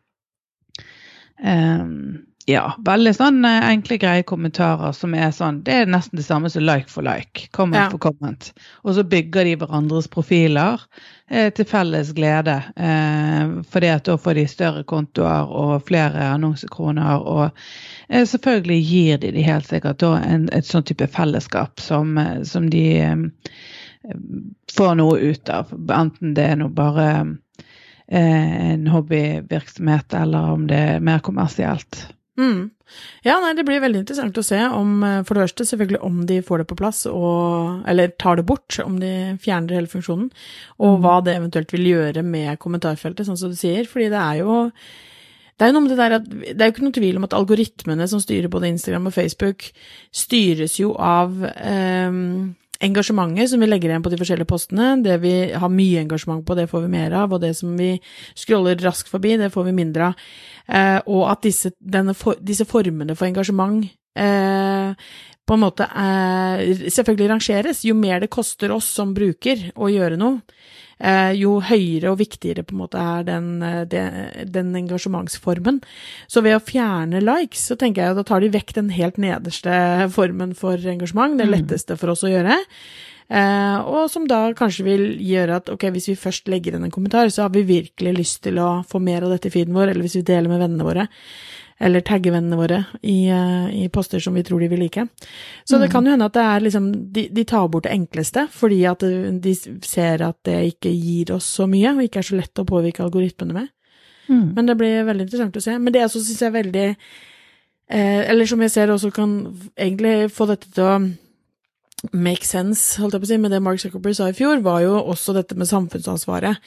um, 1.44 2.25
ja, 2.46 2.64
veldig 2.85 3.12
sånn 3.17 3.44
eh, 3.49 3.62
enkle, 3.70 3.96
greie 4.00 4.25
kommentarer 4.29 4.93
som 4.93 5.14
er 5.17 5.31
sånn 5.32 5.62
Det 5.64 5.79
er 5.81 5.88
nesten 5.88 6.19
det 6.20 6.26
samme 6.26 6.50
som 6.52 6.64
like 6.67 6.91
for 6.93 7.06
like. 7.06 7.46
Comment 7.56 7.87
ja. 7.87 7.91
for 7.93 8.02
comment. 8.02 8.50
Og 8.85 8.96
så 8.99 9.05
bygger 9.08 9.49
de 9.49 9.55
hverandres 9.62 10.11
profiler 10.12 10.82
eh, 11.31 11.49
til 11.56 11.64
felles 11.69 12.11
glede. 12.17 12.58
Eh, 12.76 13.55
fordi 13.73 13.88
at 13.94 14.05
da 14.05 14.17
får 14.20 14.37
de 14.37 14.44
større 14.50 14.82
kontoer 14.85 15.49
og 15.49 15.87
flere 15.88 16.26
annonsekroner. 16.35 17.25
Og 17.25 17.46
eh, 18.11 18.26
selvfølgelig 18.29 18.81
gir 18.90 19.23
de 19.23 19.31
de 19.38 19.44
helt 19.47 19.70
sikkert 19.70 20.02
da 20.05 20.19
en, 20.20 20.44
et 20.52 20.69
sånn 20.69 20.85
type 20.85 21.08
fellesskap 21.17 21.81
som, 21.81 22.19
eh, 22.20 22.43
som 22.44 22.69
de 22.69 22.85
eh, 23.06 23.55
får 24.76 24.99
noe 25.00 25.32
ut 25.32 25.49
av. 25.49 25.73
Enten 25.97 26.37
det 26.37 26.44
er 26.50 26.61
noe 26.61 26.76
bare 26.76 27.08
en 28.14 28.85
hobbyvirksomhet, 28.93 30.12
eller 30.12 30.50
om 30.52 30.67
det 30.69 30.76
er 30.76 31.00
mer 31.00 31.23
kommersielt. 31.25 32.02
Mm. 32.34 32.70
Ja, 33.22 33.36
nei, 33.42 33.52
det 33.54 33.64
blir 33.66 33.82
veldig 33.82 34.02
interessant 34.02 34.38
å 34.38 34.44
se 34.44 34.58
om, 34.66 34.96
eh, 35.06 35.22
for 35.22 35.36
det 35.36 35.46
første 35.46 35.66
selvfølgelig 35.69 36.00
om 36.02 36.20
de 36.26 36.40
får 36.42 36.62
det 36.62 36.69
på 36.70 36.78
plass, 36.78 37.04
og, 37.06 37.84
eller 37.90 38.14
tar 38.19 38.40
det 38.40 38.46
bort, 38.48 38.78
om 38.82 38.98
de 39.00 39.38
fjerner 39.42 39.78
hele 39.78 39.90
funksjonen, 39.90 40.31
og 40.82 41.00
hva 41.04 41.20
det 41.25 41.36
eventuelt 41.38 41.75
vil 41.75 41.86
gjøre 41.92 42.25
med 42.26 42.58
kommentarfeltet, 42.62 43.28
sånn 43.28 43.38
som 43.38 43.54
du 43.54 43.58
sier, 43.58 43.86
fordi 43.90 44.10
det 44.12 44.20
er 44.20 44.42
jo 44.42 44.64
det 45.54 45.62
er 45.62 45.70
jo 45.70 45.75
noe 45.76 45.84
med 45.84 45.92
det 45.92 46.00
der 46.00 46.16
at 46.16 46.25
det 46.26 46.58
er 46.58 46.66
jo 46.66 46.72
ikke 46.75 46.82
noe 46.82 46.96
tvil 46.96 47.19
om 47.20 47.25
at 47.28 47.34
algoritmene 47.38 48.06
som 48.10 48.19
styrer 48.19 48.50
både 48.50 48.72
Instagram 48.72 49.06
og 49.06 49.14
Facebook, 49.14 49.69
styres 50.10 50.80
jo 50.80 50.96
av 50.98 51.37
eh, 51.46 52.16
engasjementet 52.82 53.50
som 53.50 53.62
vi 53.62 53.69
legger 53.69 53.93
igjen 53.93 54.05
på 54.05 54.11
de 54.12 54.19
forskjellige 54.21 54.50
postene, 54.50 54.94
det 55.05 55.19
vi 55.23 55.35
har 55.53 55.73
mye 55.73 56.03
engasjement 56.03 56.44
på, 56.47 56.56
det 56.59 56.69
får 56.71 56.87
vi 56.87 56.94
mer 56.97 57.15
av, 57.21 57.35
og 57.35 57.43
det 57.44 57.53
som 57.59 57.76
vi 57.79 57.93
scroller 58.38 58.81
raskt 58.82 59.12
forbi, 59.12 59.37
det 59.41 59.53
får 59.55 59.69
vi 59.69 59.76
mindre 59.76 60.11
av. 60.11 60.25
Eh, 60.67 60.99
og 61.06 61.29
at 61.31 61.44
disse, 61.44 61.75
for, 62.19 62.41
disse, 62.41 62.67
formene 62.69 63.17
for 63.19 63.29
engasjement 63.29 63.85
eh, 64.17 64.94
på 65.44 65.56
en 65.56 65.61
måte 65.61 65.85
eh, 65.87 66.88
selvfølgelig 66.88 67.31
rangeres. 67.35 67.85
Jo 67.85 67.97
mer 67.99 68.25
det 68.25 68.32
koster 68.32 68.73
oss 68.73 68.88
som 68.97 69.12
bruker 69.17 69.69
å 69.76 69.91
gjøre 69.93 70.19
noe, 70.21 70.41
jo 71.35 71.56
høyere 71.64 72.12
og 72.12 72.20
viktigere 72.20 72.62
på 72.62 72.76
en 72.76 72.81
måte 72.85 73.00
er 73.00 73.25
den, 73.26 73.49
den, 73.91 74.19
den, 74.55 74.68
engasjementsformen. 74.78 75.80
Så 76.30 76.42
ved 76.45 76.54
å 76.54 76.62
fjerne 76.62 77.23
likes, 77.25 77.64
så 77.66 77.76
tenker 77.80 78.02
jeg 78.02 78.14
at 78.14 78.21
da 78.21 78.26
tar 78.28 78.45
de 78.45 78.52
vekk 78.54 78.76
den 78.76 78.92
helt 78.95 79.18
nederste 79.21 79.75
formen 80.14 80.54
for 80.59 80.78
engasjement, 80.78 81.35
det 81.40 81.49
mm. 81.49 81.52
letteste 81.57 81.99
for 82.00 82.14
oss 82.14 82.23
å 82.25 82.30
gjøre. 82.30 82.61
Uh, 83.25 83.80
og 83.88 84.11
som 84.12 84.26
da 84.28 84.50
kanskje 84.57 84.85
vil 84.85 85.04
gjøre 85.25 85.57
at 85.57 85.71
ok, 85.73 85.87
hvis 85.95 86.11
vi 86.11 86.21
først 86.21 86.50
legger 86.52 86.76
inn 86.76 86.85
en 86.85 86.92
kommentar, 86.92 87.30
så 87.33 87.47
har 87.47 87.54
vi 87.54 87.64
virkelig 87.64 88.12
lyst 88.18 88.42
til 88.45 88.61
å 88.61 88.83
få 88.88 89.00
mer 89.00 89.25
av 89.25 89.33
dette 89.33 89.49
i 89.49 89.54
feeden 89.54 89.76
vår, 89.76 89.90
eller 89.90 90.04
hvis 90.04 90.18
vi 90.18 90.26
deler 90.28 90.52
med 90.52 90.61
vennene 90.61 90.85
våre, 90.85 91.07
eller 91.78 92.04
tagge 92.07 92.31
vennene 92.31 92.59
våre 92.59 92.81
i, 93.02 93.26
uh, 93.33 93.66
i, 93.75 93.88
poster 93.93 94.23
som 94.23 94.37
vi 94.37 94.45
tror 94.47 94.62
de 94.62 94.69
vil 94.71 94.85
like. 94.85 95.07
Så 95.64 95.76
mm. 95.76 95.83
det 95.83 95.90
kan 95.93 96.07
jo 96.07 96.14
hende 96.14 96.28
at 96.31 96.37
det 96.37 96.45
er 96.47 96.64
liksom 96.64 96.90
de, 97.12 97.26
de, 97.35 97.45
tar 97.45 97.69
bort 97.69 97.88
det 97.88 97.95
enkleste, 97.97 98.47
fordi 98.52 98.85
at 98.87 99.02
de 99.02 99.54
ser 99.85 100.23
at 100.23 100.38
det 100.47 100.61
ikke 100.75 100.93
gir 100.95 101.35
oss 101.35 101.49
så 101.59 101.66
mye, 101.71 101.97
og 101.97 102.04
ikke 102.07 102.23
er 102.23 102.31
så 102.31 102.38
lett 102.38 102.62
å 102.62 102.69
påvirke 102.69 103.02
algoritmene 103.04 103.59
med. 103.59 103.73
Mm. 104.28 104.54
Men 104.57 104.71
det 104.71 104.78
blir 104.81 105.04
veldig 105.04 105.26
interessant 105.26 105.57
å 105.59 105.64
se. 105.64 105.76
Men 105.78 105.93
det 105.93 106.07
også 106.07 106.23
syns 106.25 106.40
er 106.47 106.54
veldig 106.54 106.87
eh, 106.88 108.23
Eller 108.31 108.49
som 108.49 108.62
jeg 108.64 108.73
ser 108.73 108.93
også 108.93 109.11
kan 109.12 109.35
egentlig 109.76 110.31
få 110.33 110.49
dette 110.49 110.71
til 110.73 110.87
å 110.88 110.95
make 112.12 112.45
sense, 112.45 112.99
holdt 113.00 113.16
jeg 113.16 113.23
på 113.23 113.28
å 113.28 113.31
si, 113.31 113.40
med 113.40 113.54
det 113.54 113.62
Mark 113.64 113.81
Zuckerberg 113.81 114.16
sa 114.16 114.28
i 114.28 114.37
fjor, 114.37 114.61
var 114.64 114.83
jo 114.85 114.99
også 115.00 115.33
dette 115.37 115.57
med 115.57 115.69
samfunnsansvaret. 115.71 116.61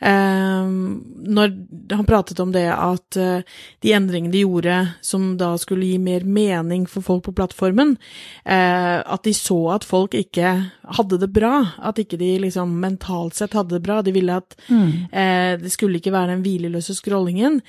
Um, 0.00 1.04
når 1.24 1.52
han 1.94 2.06
pratet 2.08 2.40
om 2.42 2.50
det 2.52 2.66
at 2.72 3.18
uh, 3.20 3.60
de 3.84 3.92
endringene 3.94 4.32
de 4.34 4.42
gjorde 4.42 4.78
som 5.04 5.34
da 5.40 5.52
skulle 5.60 5.86
gi 5.86 6.00
mer 6.02 6.26
mening 6.26 6.88
for 6.90 7.06
folk 7.06 7.24
på 7.28 7.34
plattformen, 7.38 7.94
uh, 8.42 8.98
at 9.00 9.24
de 9.24 9.34
så 9.36 9.58
at 9.76 9.86
folk 9.86 10.16
ikke 10.18 10.54
hadde 10.98 11.20
det 11.22 11.30
bra, 11.34 11.54
at 11.78 12.00
ikke 12.02 12.18
de 12.20 12.34
liksom 12.42 12.78
mentalt 12.82 13.38
sett 13.38 13.54
hadde 13.56 13.76
det 13.76 13.84
bra. 13.86 14.02
De 14.02 14.14
ville 14.14 14.40
at 14.42 14.58
mm. 14.68 14.88
uh, 15.14 15.52
det 15.62 15.72
skulle 15.72 16.02
ikke 16.02 16.14
være 16.14 16.34
den 16.34 16.46
hvileløse 16.46 16.96
scrollingen, 16.98 17.60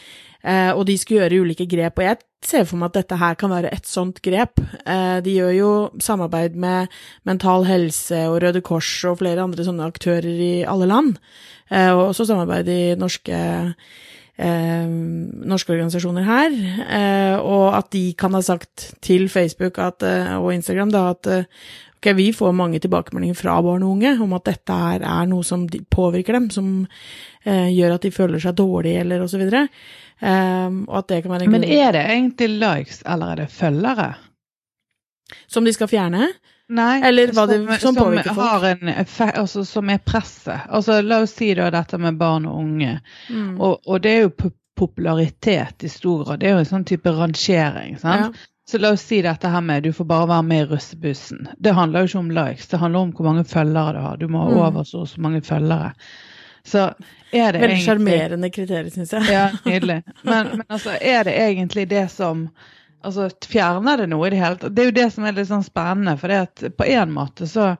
og 0.46 0.84
de 0.86 0.94
skulle 1.02 1.24
gjøre 1.24 1.42
ulike 1.42 1.66
grep. 1.66 1.98
Og 1.98 2.06
jeg 2.06 2.18
ser 2.46 2.66
for 2.68 2.80
meg 2.80 2.92
at 2.92 3.02
dette 3.02 3.20
her 3.20 3.38
kan 3.40 3.52
være 3.54 3.72
et 3.74 3.90
sånt 3.90 4.22
grep. 4.26 4.62
Eh, 4.86 5.18
de 5.26 5.36
gjør 5.40 5.54
jo 5.56 5.72
samarbeid 6.04 6.58
med 6.60 6.94
Mental 7.28 7.66
Helse 7.68 8.26
og 8.30 8.40
Røde 8.44 8.62
Kors 8.66 8.92
og 9.10 9.20
flere 9.22 9.44
andre 9.46 9.66
sånne 9.66 9.88
aktører 9.90 10.30
i 10.30 10.54
alle 10.68 10.90
land, 10.90 11.16
eh, 11.70 11.92
og 11.92 12.15
også 12.16 12.30
samarbeid 12.32 12.72
i 12.72 12.82
norske, 13.00 13.40
eh, 14.38 14.86
norske 15.52 15.76
organisasjoner 15.76 16.26
her, 16.28 16.60
og 17.44 17.78
at 17.78 17.92
de 17.96 18.08
kan 18.18 18.34
ha 18.34 18.42
sagt 18.46 18.94
til 19.06 19.28
Facebook 19.30 19.80
at, 19.84 20.04
og 20.40 20.54
Instagram 20.56 20.92
da, 20.96 21.10
at 21.16 21.30
ok, 21.36 22.06
Ok, 22.06 22.12
vi 22.14 22.28
får 22.38 22.52
mange 22.54 22.78
tilbakemeldinger 22.84 23.38
fra 23.40 23.56
barn 23.66 23.82
og 23.82 23.96
unge 23.96 24.12
om 24.22 24.34
at 24.38 24.46
dette 24.46 24.74
her 24.78 25.02
er 25.02 25.26
noe 25.26 25.42
som 25.48 25.64
påvirker 25.66 26.36
dem, 26.38 26.52
som 26.54 26.68
eh, 26.86 27.72
gjør 27.74 27.96
at 27.96 28.04
de 28.06 28.12
føler 28.14 28.44
seg 28.44 28.54
dårlige, 28.60 29.00
eller 29.02 29.24
osv. 29.26 29.42
Um, 30.22 30.84
og 30.86 31.00
at 31.00 31.08
det 31.10 31.24
kan 31.24 31.34
være 31.34 31.48
en 31.48 31.56
Men 31.56 31.66
er 31.66 31.96
det 31.98 32.04
egentlig 32.06 32.50
likes, 32.62 33.02
eller 33.10 33.34
er 33.34 33.42
det 33.42 33.48
følgere? 33.50 34.12
Som 35.50 35.66
de 35.66 35.74
skal 35.74 35.90
fjerne? 35.90 36.30
Nei, 36.70 37.02
Eller 37.06 37.30
hva 37.38 37.46
det, 37.48 37.60
som, 37.80 37.94
som? 37.96 38.38
Har 38.38 38.64
en, 38.66 38.90
effekt- 38.90 39.38
altså, 39.38 39.66
som 39.66 39.90
er 39.94 40.00
presset. 40.02 40.64
Altså, 40.70 41.02
la 41.06 41.20
oss 41.22 41.36
si 41.38 41.52
da 41.54 41.68
dette 41.70 41.98
med 42.02 42.18
barn 42.18 42.46
og 42.50 42.58
unge. 42.64 42.96
Mm. 43.30 43.60
Og, 43.62 43.80
og 43.86 44.02
det 44.02 44.12
er 44.16 44.22
jo 44.26 44.32
popularitet 44.76 45.84
i 45.84 45.90
stor 45.90 46.26
grad. 46.26 46.40
Det 46.42 46.48
er 46.50 46.56
jo 46.58 46.64
en 46.64 46.70
sånn 46.74 46.86
type 46.90 47.12
rangering. 47.14 47.98
sant? 48.02 48.36
Ja. 48.36 48.52
Så 48.66 48.80
la 48.82 48.90
oss 48.96 49.04
si 49.06 49.20
dette 49.22 49.50
her 49.54 49.62
med 49.62 49.84
du 49.86 49.92
får 49.94 50.08
bare 50.10 50.28
være 50.32 50.44
med 50.44 50.64
i 50.64 50.70
russebussen. 50.72 51.48
Det 51.62 51.74
handler 51.78 52.02
jo 52.02 52.10
ikke 52.10 52.22
om 52.24 52.32
likes, 52.34 52.68
det 52.72 52.80
handler 52.82 53.00
om 53.06 53.12
hvor 53.14 53.28
mange 53.30 53.44
følgere 53.46 53.94
du 53.94 54.00
har. 54.02 54.18
Du 54.18 54.26
må 54.28 54.42
ha 54.48 54.50
Mm. 54.56 54.62
over 54.66 54.84
så 54.90 55.04
og 55.04 55.08
så 55.12 55.22
mange 55.22 55.42
følgere. 55.46 55.92
Så 56.66 56.88
er 57.32 57.52
det 57.54 57.62
Veldig 57.62 57.78
sjarmerende 57.86 58.50
kriterier, 58.50 58.90
syns 58.90 59.12
jeg. 59.14 59.28
Ja, 59.30 59.50
nydelig. 59.70 60.00
Men, 60.24 60.48
men 60.58 60.64
altså, 60.70 60.96
er 61.02 61.24
det 61.30 61.36
egentlig 61.38 61.86
det 61.90 62.08
som 62.12 62.48
Altså, 63.06 63.30
fjerner 63.50 64.02
det 64.02 64.10
noe 64.12 64.28
i 64.28 64.34
det 64.34 64.42
hele 64.42 64.58
tatt? 64.62 64.74
Det 64.76 64.84
er 64.84 64.90
jo 64.90 64.98
det 64.98 65.12
som 65.14 65.28
er 65.28 65.38
litt 65.38 65.52
sånn 65.52 65.66
spennende, 65.66 66.18
for 66.22 66.34
det 66.34 66.42
at 66.48 66.66
på 66.80 66.90
en 66.96 67.14
måte 67.14 67.50
så 67.50 67.76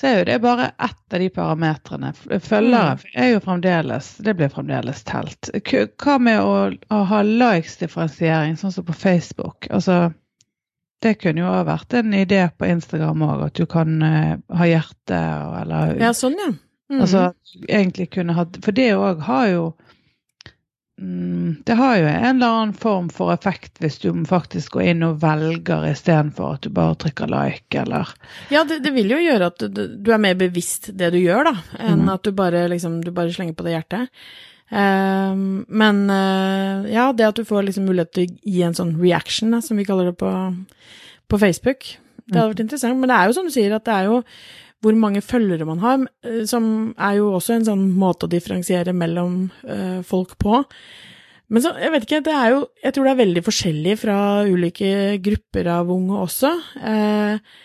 så 0.00 0.06
er 0.06 0.14
jo 0.18 0.24
det 0.30 0.38
bare 0.40 0.70
ett 0.80 1.12
av 1.12 1.20
de 1.20 1.26
parametrene. 1.34 2.12
Følgere 2.40 2.94
er 3.12 3.34
jo 3.34 3.40
fremdeles 3.44 4.14
Det 4.24 4.32
blir 4.38 4.48
fremdeles 4.48 5.02
telt. 5.04 5.50
Hva 6.00 6.14
med 6.22 6.40
å, 6.40 6.54
å 6.72 7.00
ha 7.10 7.18
likes-differensiering, 7.26 8.56
sånn 8.56 8.72
som 8.72 8.86
på 8.88 8.96
Facebook? 8.96 9.68
Altså 9.68 10.06
det 11.04 11.14
kunne 11.20 11.42
jo 11.42 11.50
ha 11.50 11.66
vært 11.68 11.96
en 11.96 12.14
idé 12.16 12.42
på 12.56 12.68
Instagram 12.68 13.22
òg, 13.24 13.44
at 13.48 13.60
du 13.60 13.66
kan 13.68 14.00
uh, 14.04 14.34
ha 14.56 14.68
hjerte 14.68 15.20
eller 15.60 16.00
Ja, 16.00 16.14
sånn, 16.16 16.36
ja. 16.40 16.50
Mm. 16.90 17.00
Altså 17.04 17.26
egentlig 17.68 18.08
kunne 18.16 18.34
hatt 18.34 18.56
For 18.64 18.74
det 18.74 18.88
òg 18.98 19.20
har 19.28 19.44
jo 19.46 19.64
mm, 19.70 19.89
Det 21.00 21.74
har 21.78 21.94
jo 21.96 22.08
en 22.10 22.36
eller 22.36 22.46
annen 22.46 22.74
form 22.76 23.06
for 23.14 23.32
effekt 23.32 23.78
hvis 23.80 23.96
du 24.02 24.10
faktisk 24.28 24.74
går 24.76 24.90
inn 24.90 25.06
og 25.06 25.22
velger 25.22 25.86
istedenfor 25.88 26.58
at 26.58 26.66
du 26.66 26.74
bare 26.76 26.98
trykker 27.00 27.30
like, 27.32 27.72
eller 27.80 28.10
Ja, 28.52 28.66
det, 28.68 28.82
det 28.84 28.92
vil 28.92 29.14
jo 29.14 29.22
gjøre 29.22 29.48
at 29.48 29.64
du, 29.64 29.80
du 29.96 30.12
er 30.12 30.20
mer 30.20 30.36
bevisst 30.36 30.90
det 31.00 31.08
du 31.14 31.18
gjør, 31.22 31.48
da, 31.48 31.54
enn 31.80 32.04
mm. 32.04 32.12
at 32.12 32.28
du 32.28 32.36
bare, 32.36 32.66
liksom, 32.68 33.00
du 33.06 33.14
bare 33.16 33.32
slenger 33.32 33.56
på 33.56 33.64
det 33.64 33.78
hjertet. 33.78 34.12
Um, 34.70 35.64
men 35.66 36.04
uh, 36.12 36.84
ja, 36.86 37.08
det 37.16 37.26
at 37.26 37.40
du 37.40 37.48
får 37.48 37.70
liksom 37.70 37.88
mulighet 37.88 38.12
til 38.14 38.28
å 38.28 38.52
gi 38.52 38.60
en 38.68 38.76
sånn 38.76 38.92
reaction, 39.00 39.56
da, 39.56 39.64
som 39.64 39.80
vi 39.80 39.88
kaller 39.88 40.12
det 40.12 40.18
på, 40.20 40.30
på 41.32 41.40
Facebook, 41.40 41.94
det 42.30 42.36
hadde 42.38 42.52
vært 42.52 42.64
interessant. 42.68 43.00
Men 43.00 43.10
det 43.10 43.16
er 43.16 43.30
jo 43.30 43.38
som 43.40 43.48
du 43.48 43.54
sier, 43.54 43.72
at 43.74 43.88
det 43.88 43.96
er 43.96 44.10
jo 44.12 44.20
hvor 44.80 44.96
mange 44.96 45.22
følgere 45.24 45.68
man 45.68 45.80
har, 45.82 46.02
eh, 46.24 46.42
som 46.48 46.92
er 46.96 47.18
jo 47.20 47.30
også 47.36 47.58
en 47.58 47.68
sånn 47.68 47.86
måte 48.00 48.26
å 48.26 48.32
differensiere 48.32 48.94
mellom 48.96 49.50
eh, 49.64 50.00
folk 50.06 50.36
på. 50.40 50.62
Men 51.50 51.64
så, 51.64 51.74
jeg 51.82 51.92
vet 51.92 52.06
ikke, 52.06 52.22
det 52.28 52.34
er 52.36 52.52
jo 52.54 52.58
Jeg 52.78 52.94
tror 52.94 53.06
det 53.06 53.12
er 53.12 53.22
veldig 53.24 53.42
forskjellig 53.42 53.94
fra 53.98 54.18
ulike 54.46 55.18
grupper 55.24 55.66
av 55.74 55.90
unge 55.90 56.20
også. 56.22 56.52
Eh, 56.78 57.58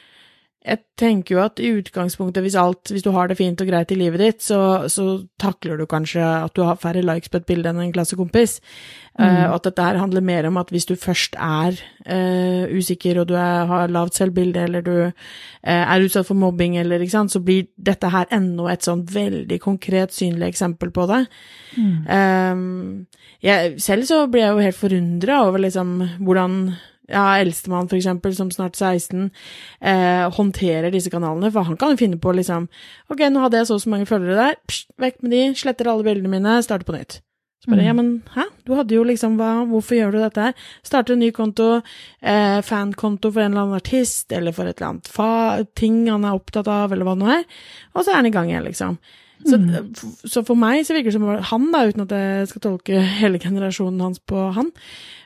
jeg 0.66 0.82
tenker 0.98 1.36
jo 1.36 1.42
at 1.44 1.60
i 1.62 1.70
utgangspunktet, 1.78 2.42
hvis 2.42 2.58
alt, 2.58 2.90
hvis 2.90 3.04
du 3.06 3.12
har 3.14 3.30
det 3.30 3.38
fint 3.38 3.60
og 3.62 3.68
greit 3.70 3.92
i 3.94 3.98
livet 4.00 4.22
ditt, 4.22 4.42
så, 4.42 4.88
så 4.90 5.22
takler 5.42 5.78
du 5.78 5.86
kanskje 5.90 6.24
at 6.26 6.56
du 6.58 6.64
har 6.66 6.80
færre 6.82 7.04
likes 7.06 7.30
på 7.30 7.38
et 7.38 7.46
bilde 7.50 7.70
enn 7.70 7.82
en 7.84 7.92
klassekompis. 7.94 8.58
Eh, 9.20 9.44
og 9.46 9.60
at 9.60 9.68
dette 9.70 9.84
her 9.86 10.00
handler 10.02 10.26
mer 10.26 10.48
om 10.50 10.58
at 10.60 10.74
hvis 10.74 10.88
du 10.90 10.96
først 11.00 11.38
er 11.40 11.78
uh, 12.10 12.66
usikker, 12.74 13.22
og 13.22 13.30
du 13.30 13.36
er, 13.38 13.68
har 13.70 13.94
lavt 13.94 14.18
selvbilde, 14.18 14.66
eller 14.66 14.84
du 14.86 14.96
uh, 15.06 15.12
er 15.70 16.08
utsatt 16.08 16.28
for 16.28 16.40
mobbing, 16.40 16.80
eller 16.82 17.04
ikke 17.04 17.18
sant, 17.18 17.36
så 17.36 17.44
blir 17.46 17.70
dette 17.78 18.10
her 18.12 18.26
enda 18.34 18.72
et 18.74 18.88
sånn 18.88 19.06
veldig 19.12 19.62
konkret, 19.64 20.18
synlig 20.18 20.50
eksempel 20.50 20.92
på 20.96 21.06
det. 21.14 21.22
Um, 21.78 23.06
jeg, 23.46 23.78
selv 23.84 24.10
så 24.10 24.26
blir 24.32 24.48
jeg 24.48 24.56
jo 24.56 24.66
helt 24.66 24.82
forundra 24.82 25.40
over 25.46 25.62
liksom 25.62 25.98
hvordan 26.24 26.60
ja, 27.10 27.26
eldstemann 27.42 27.88
for 27.90 27.98
eksempel, 28.00 28.34
som 28.36 28.50
snart 28.52 28.76
16, 28.80 29.30
eh, 29.82 30.26
håndterer 30.34 30.92
disse 30.92 31.12
kanalene, 31.14 31.52
for 31.54 31.64
han 31.68 31.78
kan 31.78 31.94
jo 31.94 31.98
finne 32.02 32.18
på 32.22 32.34
liksom 32.34 32.68
Ok, 33.12 33.20
nå 33.30 33.42
hadde 33.44 33.58
jeg 33.62 33.68
så 33.70 33.76
og 33.78 33.82
så 33.84 33.90
mange 33.94 34.08
følgere 34.10 34.36
der, 34.40 34.56
pst, 34.68 34.88
vekk 35.02 35.22
med 35.22 35.32
de, 35.36 35.44
sletter 35.56 35.88
alle 35.92 36.04
bildene 36.08 36.32
mine, 36.32 36.56
starter 36.66 36.86
på 36.88 36.96
nytt. 36.98 37.20
Så 37.66 37.72
bare, 37.72 37.82
Mm. 37.82 37.86
ja, 37.88 37.94
men 37.98 38.10
hæ, 38.36 38.44
du 38.66 38.74
hadde 38.76 38.94
jo 38.94 39.04
liksom 39.04 39.38
hva, 39.40 39.66
hvorfor 39.66 39.96
gjør 39.98 40.12
du 40.12 40.18
dette 40.22 40.42
her? 40.44 40.54
Starter 40.86 41.14
en 41.16 41.20
ny 41.20 41.32
konto, 41.32 41.82
eh, 42.22 42.62
fankonto 42.62 43.32
for 43.32 43.42
en 43.42 43.52
eller 43.54 43.62
annen 43.64 43.80
artist, 43.80 44.32
eller 44.32 44.52
for 44.54 44.66
et 44.70 44.78
eller 44.82 44.90
annet 44.96 45.08
fa 45.08 45.64
ting 45.76 46.08
han 46.10 46.26
er 46.26 46.36
opptatt 46.38 46.68
av, 46.68 46.92
eller 46.94 47.06
hva 47.08 47.16
det 47.18 47.24
nå 47.26 47.32
er, 47.40 47.46
og 47.96 48.04
så 48.06 48.12
er 48.12 48.16
han 48.22 48.26
i 48.30 48.34
gang 48.36 48.50
igjen, 48.52 48.66
liksom. 48.68 48.98
Så, 49.46 49.58
f- 49.60 50.30
så 50.32 50.46
for 50.46 50.56
meg 50.56 50.86
så 50.86 50.94
virker 50.96 51.12
det 51.12 51.14
som 51.18 51.26
han, 51.52 51.72
da, 51.74 51.82
uten 51.90 52.02
at 52.06 52.14
jeg 52.16 52.48
skal 52.50 52.62
tolke 52.62 53.02
hele 53.20 53.38
generasjonen 53.42 54.00
hans 54.02 54.20
på 54.20 54.46
han, 54.56 54.72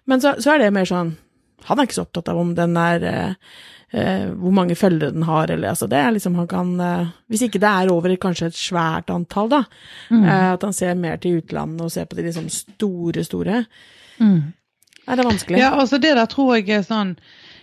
men 0.07 0.19
så, 0.23 0.33
så 0.41 0.55
er 0.55 0.59
det 0.63 0.73
mer 0.73 0.87
sånn 0.89 1.15
Han 1.65 1.79
er 1.79 1.85
ikke 1.87 1.97
så 1.99 2.05
opptatt 2.07 2.29
av 2.29 2.37
om 2.37 2.53
den 2.55 2.77
er 2.77 3.03
eh, 3.03 3.33
eh, 3.91 4.29
Hvor 4.33 4.51
mange 4.55 4.75
følgere 4.79 5.11
den 5.13 5.23
har, 5.27 5.49
eller 5.51 5.69
altså 5.73 5.87
Det 5.89 5.97
er 5.97 6.11
liksom 6.15 6.35
han 6.35 6.47
kan 6.47 6.79
eh, 6.79 7.07
Hvis 7.29 7.41
ikke 7.47 7.59
det 7.59 7.69
er 7.69 7.91
over 7.91 8.15
kanskje 8.17 8.47
et 8.47 8.55
svært 8.59 9.09
antall, 9.13 9.49
da, 9.49 9.63
eh, 10.11 10.53
at 10.53 10.61
han 10.65 10.73
ser 10.73 10.95
mer 10.95 11.17
til 11.17 11.41
utlandet 11.41 11.81
og 11.81 11.91
ser 11.91 12.05
på 12.05 12.15
de 12.19 12.23
liksom 12.29 12.49
store, 12.49 13.23
store, 13.23 13.65
Mm. 14.19 14.51
er 15.07 15.15
det 15.15 15.23
vanskelig. 15.25 15.57
Ja, 15.61 15.69
altså 15.79 15.97
det 15.97 16.15
der 16.17 16.25
tror 16.27 16.57
jeg 16.57 16.69
er 16.75 16.81
sånn 16.83 17.13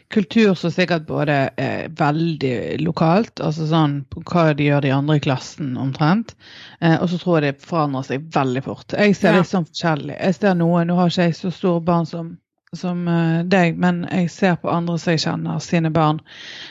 kultur 0.09 0.55
som 0.57 0.71
sikkert 0.71 1.05
både 1.07 1.35
er 1.61 1.88
veldig 1.99 2.81
lokalt, 2.81 3.41
altså 3.45 3.67
sånn 3.69 3.99
på 4.09 4.23
hva 4.25 4.55
de 4.57 4.65
gjør 4.71 4.81
de 4.87 4.93
andre 4.95 5.17
i 5.19 5.21
klassen 5.21 5.75
omtrent, 5.76 6.33
eh, 6.81 6.95
og 7.03 7.11
så 7.11 7.19
tror 7.21 7.41
jeg 7.43 7.57
det 7.59 7.67
forandrer 7.67 8.07
seg 8.09 8.25
veldig 8.33 8.62
fort. 8.65 8.95
Jeg 8.97 9.17
ser 9.17 9.33
Ja. 9.35 9.38
litt 9.43 9.50
sånn 9.50 9.67
forskjellig. 9.69 10.17
Jeg 10.21 10.35
ser 10.35 10.55
noe, 10.55 10.85
nå 10.85 10.97
har 10.97 11.09
ikke 11.11 11.26
jeg 11.26 11.35
så 11.35 11.53
store 11.53 11.81
barn 11.85 12.07
som, 12.07 12.38
som 12.76 13.09
eh, 13.09 13.42
deg, 13.49 13.78
men 13.80 14.04
jeg 14.11 14.30
ser 14.33 14.56
på 14.61 14.71
andre 14.73 14.99
som 15.00 15.14
jeg 15.14 15.25
kjenner, 15.25 15.61
sine 15.64 15.92
barn, 15.95 16.21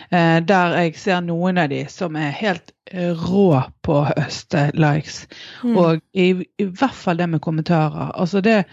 eh, 0.09 0.39
der 0.45 0.77
jeg 0.79 0.95
ser 1.01 1.21
noen 1.25 1.62
av 1.62 1.71
de 1.74 1.83
som 1.91 2.17
er 2.19 2.35
helt 2.35 2.74
eh, 2.91 3.12
rå 3.25 3.62
på 3.85 4.01
høste 4.09 4.69
likes. 4.77 5.24
Mm. 5.63 5.77
Og 5.77 6.03
i, 6.13 6.29
i 6.62 6.67
hvert 6.67 6.97
fall 6.97 7.21
det 7.21 7.29
med 7.33 7.43
kommentarer. 7.45 8.13
Altså 8.13 8.43
det, 8.45 8.63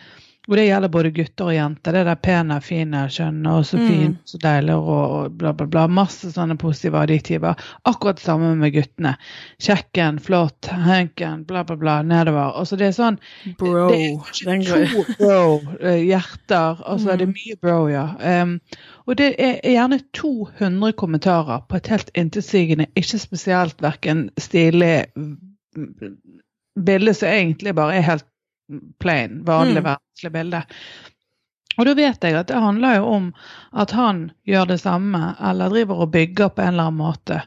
og 0.48 0.56
det 0.58 0.64
gjelder 0.66 0.90
både 0.90 1.10
gutter 1.14 1.44
og 1.46 1.54
jenter. 1.54 1.92
Det 1.94 2.00
der 2.08 2.16
pene, 2.18 2.56
fine, 2.60 3.02
skjønne 3.14 3.52
og 3.58 3.64
så 3.68 3.78
Mm. 3.78 3.86
fint, 3.86 4.16
så 4.26 4.38
deilig 4.42 4.74
og, 4.74 5.32
bla, 5.38 5.52
bla, 5.52 5.66
bla. 5.70 5.84
Masse 5.86 6.32
sånne 6.34 6.56
positive 6.58 6.98
adjektiver. 6.98 7.54
Akkurat 7.86 8.16
det 8.18 8.24
samme 8.24 8.56
med 8.58 8.72
guttene. 8.74 9.12
Kjekken, 9.62 10.18
flott, 10.18 10.66
hanken, 10.66 11.44
bla, 11.46 11.62
bla, 11.64 11.76
bla, 11.76 12.02
nedover. 12.02 12.52
Altså 12.58 12.76
det 12.76 12.88
er 12.88 12.96
sånn 12.96 13.18
Bro. 13.58 13.88
det 13.88 14.00
er 14.48 14.64
to 14.90 15.04
bro, 15.20 15.60
eh, 15.80 16.02
hjerter, 16.10 16.82
og 16.90 16.98
så 17.00 17.16
det 17.16 17.28
Mm. 17.28 17.34
mye 17.38 17.56
bro, 17.62 17.86
ja. 17.88 18.08
Um, 18.42 18.60
og 19.06 19.16
det 19.16 19.34
er 19.38 19.60
gjerne 19.62 20.00
200 20.12 20.92
kommentarer 20.92 21.62
på 21.68 21.76
et 21.76 21.86
helt 21.86 22.10
intetsigende, 22.14 22.86
ikke 22.96 23.18
spesielt 23.18 23.78
verken 23.82 24.30
stilig 24.38 25.06
mm, 25.16 25.38
bilde 26.84 27.14
som 27.14 27.28
egentlig 27.28 27.74
bare 27.74 27.96
er 27.96 28.06
helt 28.06 28.24
plain, 28.98 29.42
vanlig, 29.44 29.82
Mm. 29.82 29.88
verdslig 29.90 30.32
bilde. 30.32 30.62
Og 31.78 31.86
da 31.88 31.94
vet 31.96 32.20
jeg 32.24 32.34
at 32.36 32.48
det 32.50 32.60
handler 32.60 32.98
jo 32.98 33.04
om 33.08 33.28
at 33.72 33.90
han 33.96 34.30
gjør 34.46 34.66
det 34.68 34.80
samme, 34.82 35.34
eller 35.40 35.72
driver 35.72 36.02
og 36.04 36.10
bygger 36.12 36.48
på 36.52 36.62
en 36.62 36.74
eller 36.74 36.90
annen 36.90 37.00
måte. 37.00 37.42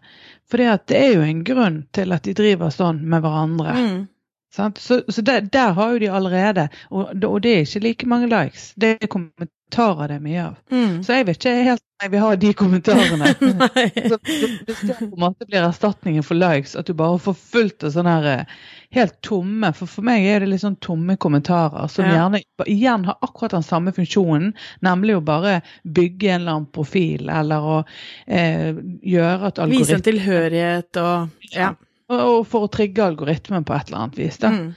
For 0.49 0.57
det 0.57 0.97
er 0.97 1.13
jo 1.13 1.21
en 1.21 1.43
grunn 1.43 1.87
til 1.93 2.11
at 2.11 2.23
de 2.23 2.33
driver 2.33 2.73
sånn 2.73 3.03
med 3.05 3.21
hverandre. 3.21 3.75
Mm. 3.75 4.07
Så, 4.53 5.01
så 5.09 5.21
der, 5.21 5.39
der 5.41 5.73
har 5.73 5.91
jo 5.91 5.99
de 5.99 6.11
allerede, 6.11 6.69
og, 6.89 7.09
og 7.23 7.41
det 7.43 7.51
er 7.51 7.65
ikke 7.65 7.79
like 7.83 8.07
mange 8.07 8.27
likes. 8.31 8.73
Det 8.79 8.97
er 9.01 9.07
kommentarer 9.11 10.07
det 10.07 10.15
er 10.15 10.21
mye 10.23 10.43
av. 10.45 10.55
Mm. 10.71 11.01
Så 11.03 11.13
jeg 11.17 11.25
vet 11.27 11.39
ikke 11.41 11.53
helt 11.65 11.81
om 11.81 12.05
jeg 12.05 12.11
vil 12.13 12.21
ha 12.23 12.29
de 12.39 12.51
kommentarene. 12.53 13.31
Så 14.11 14.19
Hvis 14.23 14.81
det 14.87 14.95
på 14.99 15.09
en 15.09 15.19
måte 15.19 15.47
blir 15.49 15.65
erstatningen 15.65 16.23
for 16.23 16.39
likes, 16.39 16.75
at 16.79 16.87
du 16.87 16.93
bare 16.95 17.19
får 17.19 17.35
fullt 17.35 17.83
av 17.83 17.91
sånne 17.95 18.13
her, 18.15 18.27
eh, 18.31 18.55
helt 18.95 19.17
tomme 19.25 19.73
For 19.75 19.91
for 19.91 20.07
meg 20.07 20.23
er 20.29 20.43
det 20.43 20.49
litt 20.53 20.63
sånn 20.63 20.77
tomme 20.79 21.17
kommentarer 21.19 21.89
som 21.91 22.05
Ja. 22.05 22.13
gjerne 22.21 22.43
igjen 22.71 23.05
har 23.09 23.17
akkurat 23.25 23.57
den 23.57 23.63
samme 23.67 23.91
funksjonen, 23.95 24.53
nemlig 24.85 25.17
å 25.17 25.23
bare 25.25 25.61
bygge 25.83 26.29
en 26.29 26.41
eller 26.41 26.51
annen 26.53 26.71
profil, 26.71 27.27
eller 27.29 27.67
å 27.73 27.79
eh, 28.27 28.71
gjøre 29.03 29.51
at 29.51 29.59
Vise 29.71 29.99
en 29.99 30.05
tilhørighet 30.05 31.01
og 31.03 31.51
Ja. 31.51 31.73
Og, 32.11 32.43
for 32.47 32.67
å 32.67 32.71
trigge 32.71 33.05
algoritmen 33.05 33.65
på 33.65 33.73
et 33.75 33.87
eller 33.89 34.03
annet 34.03 34.19
vis. 34.19 34.37
da. 34.41 34.51
Mm. 34.53 34.75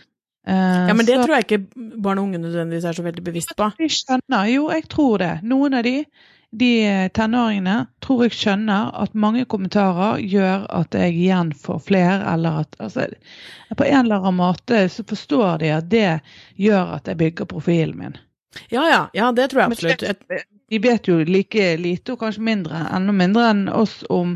Eh, 0.48 0.88
ja, 0.88 0.94
men 0.94 1.06
det 1.06 1.18
så- 1.18 1.26
tror 1.26 1.34
jeg 1.36 1.44
ikke 1.46 2.00
barn 2.02 2.18
og 2.18 2.24
unge 2.30 2.38
nødvendigvis 2.40 2.84
er 2.88 2.92
så 2.96 3.04
veldig 3.04 3.24
bevisst 3.24 3.54
på. 3.56 3.70
De 3.78 3.88
skjønner, 3.92 4.50
jo, 4.54 4.70
jeg 4.72 4.88
tror 4.88 5.18
det. 5.18 5.32
Noen 5.42 5.74
av 5.74 5.82
de, 5.84 6.04
de 6.56 6.70
eh, 6.86 7.08
tenåringene, 7.12 7.86
tror 8.00 8.22
jeg 8.24 8.32
skjønner 8.38 8.94
at 9.02 9.12
mange 9.14 9.44
kommentarer 9.44 10.22
gjør 10.24 10.64
at 10.70 10.96
jeg 10.96 11.12
igjen 11.18 11.52
får 11.52 11.82
flere, 11.84 12.22
eller 12.32 12.62
at 12.64 12.76
altså, 12.80 13.10
På 13.76 13.84
en 13.84 14.06
eller 14.06 14.22
annen 14.22 14.40
måte 14.40 14.86
så 14.88 15.04
forstår 15.04 15.58
de 15.60 15.74
at 15.76 15.90
det 15.90 16.20
gjør 16.56 16.94
at 16.96 17.06
jeg 17.06 17.20
bygger 17.20 17.44
profilen 17.44 17.98
min. 17.98 18.16
Ja, 18.72 18.88
ja, 18.88 19.02
ja, 19.12 19.32
det 19.32 19.50
tror 19.50 19.66
jeg 19.66 19.72
absolutt. 19.72 20.46
De 20.68 20.78
vet 20.78 21.08
jo 21.08 21.18
like 21.24 21.76
lite, 21.80 22.12
og 22.12 22.20
kanskje 22.20 22.42
mindre, 22.44 22.80
enda 22.92 23.12
mindre 23.12 23.44
enn 23.52 23.68
oss 23.72 24.02
om, 24.12 24.34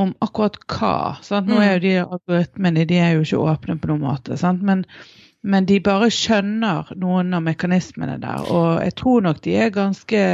om 0.00 0.14
akkurat 0.24 0.56
hva. 0.66 0.94
Sant? 1.22 1.48
Nå 1.50 1.60
er 1.62 1.76
jo 1.76 1.82
de 1.84 1.92
algoritmene 2.02 2.86
de 2.88 2.98
er 2.98 3.14
jo 3.14 3.26
ikke 3.26 3.44
åpne 3.52 3.78
på 3.80 3.90
noen 3.92 4.02
måte. 4.06 4.38
Sant? 4.40 4.64
Men, 4.66 4.82
men 5.42 5.68
de 5.70 5.78
bare 5.84 6.10
skjønner 6.14 6.90
noen 7.00 7.36
av 7.36 7.44
mekanismene 7.46 8.18
der. 8.22 8.48
Og 8.50 8.82
jeg 8.82 8.96
tror 9.00 9.24
nok 9.28 9.42
de 9.46 9.56
er 9.60 9.74
ganske 9.74 10.24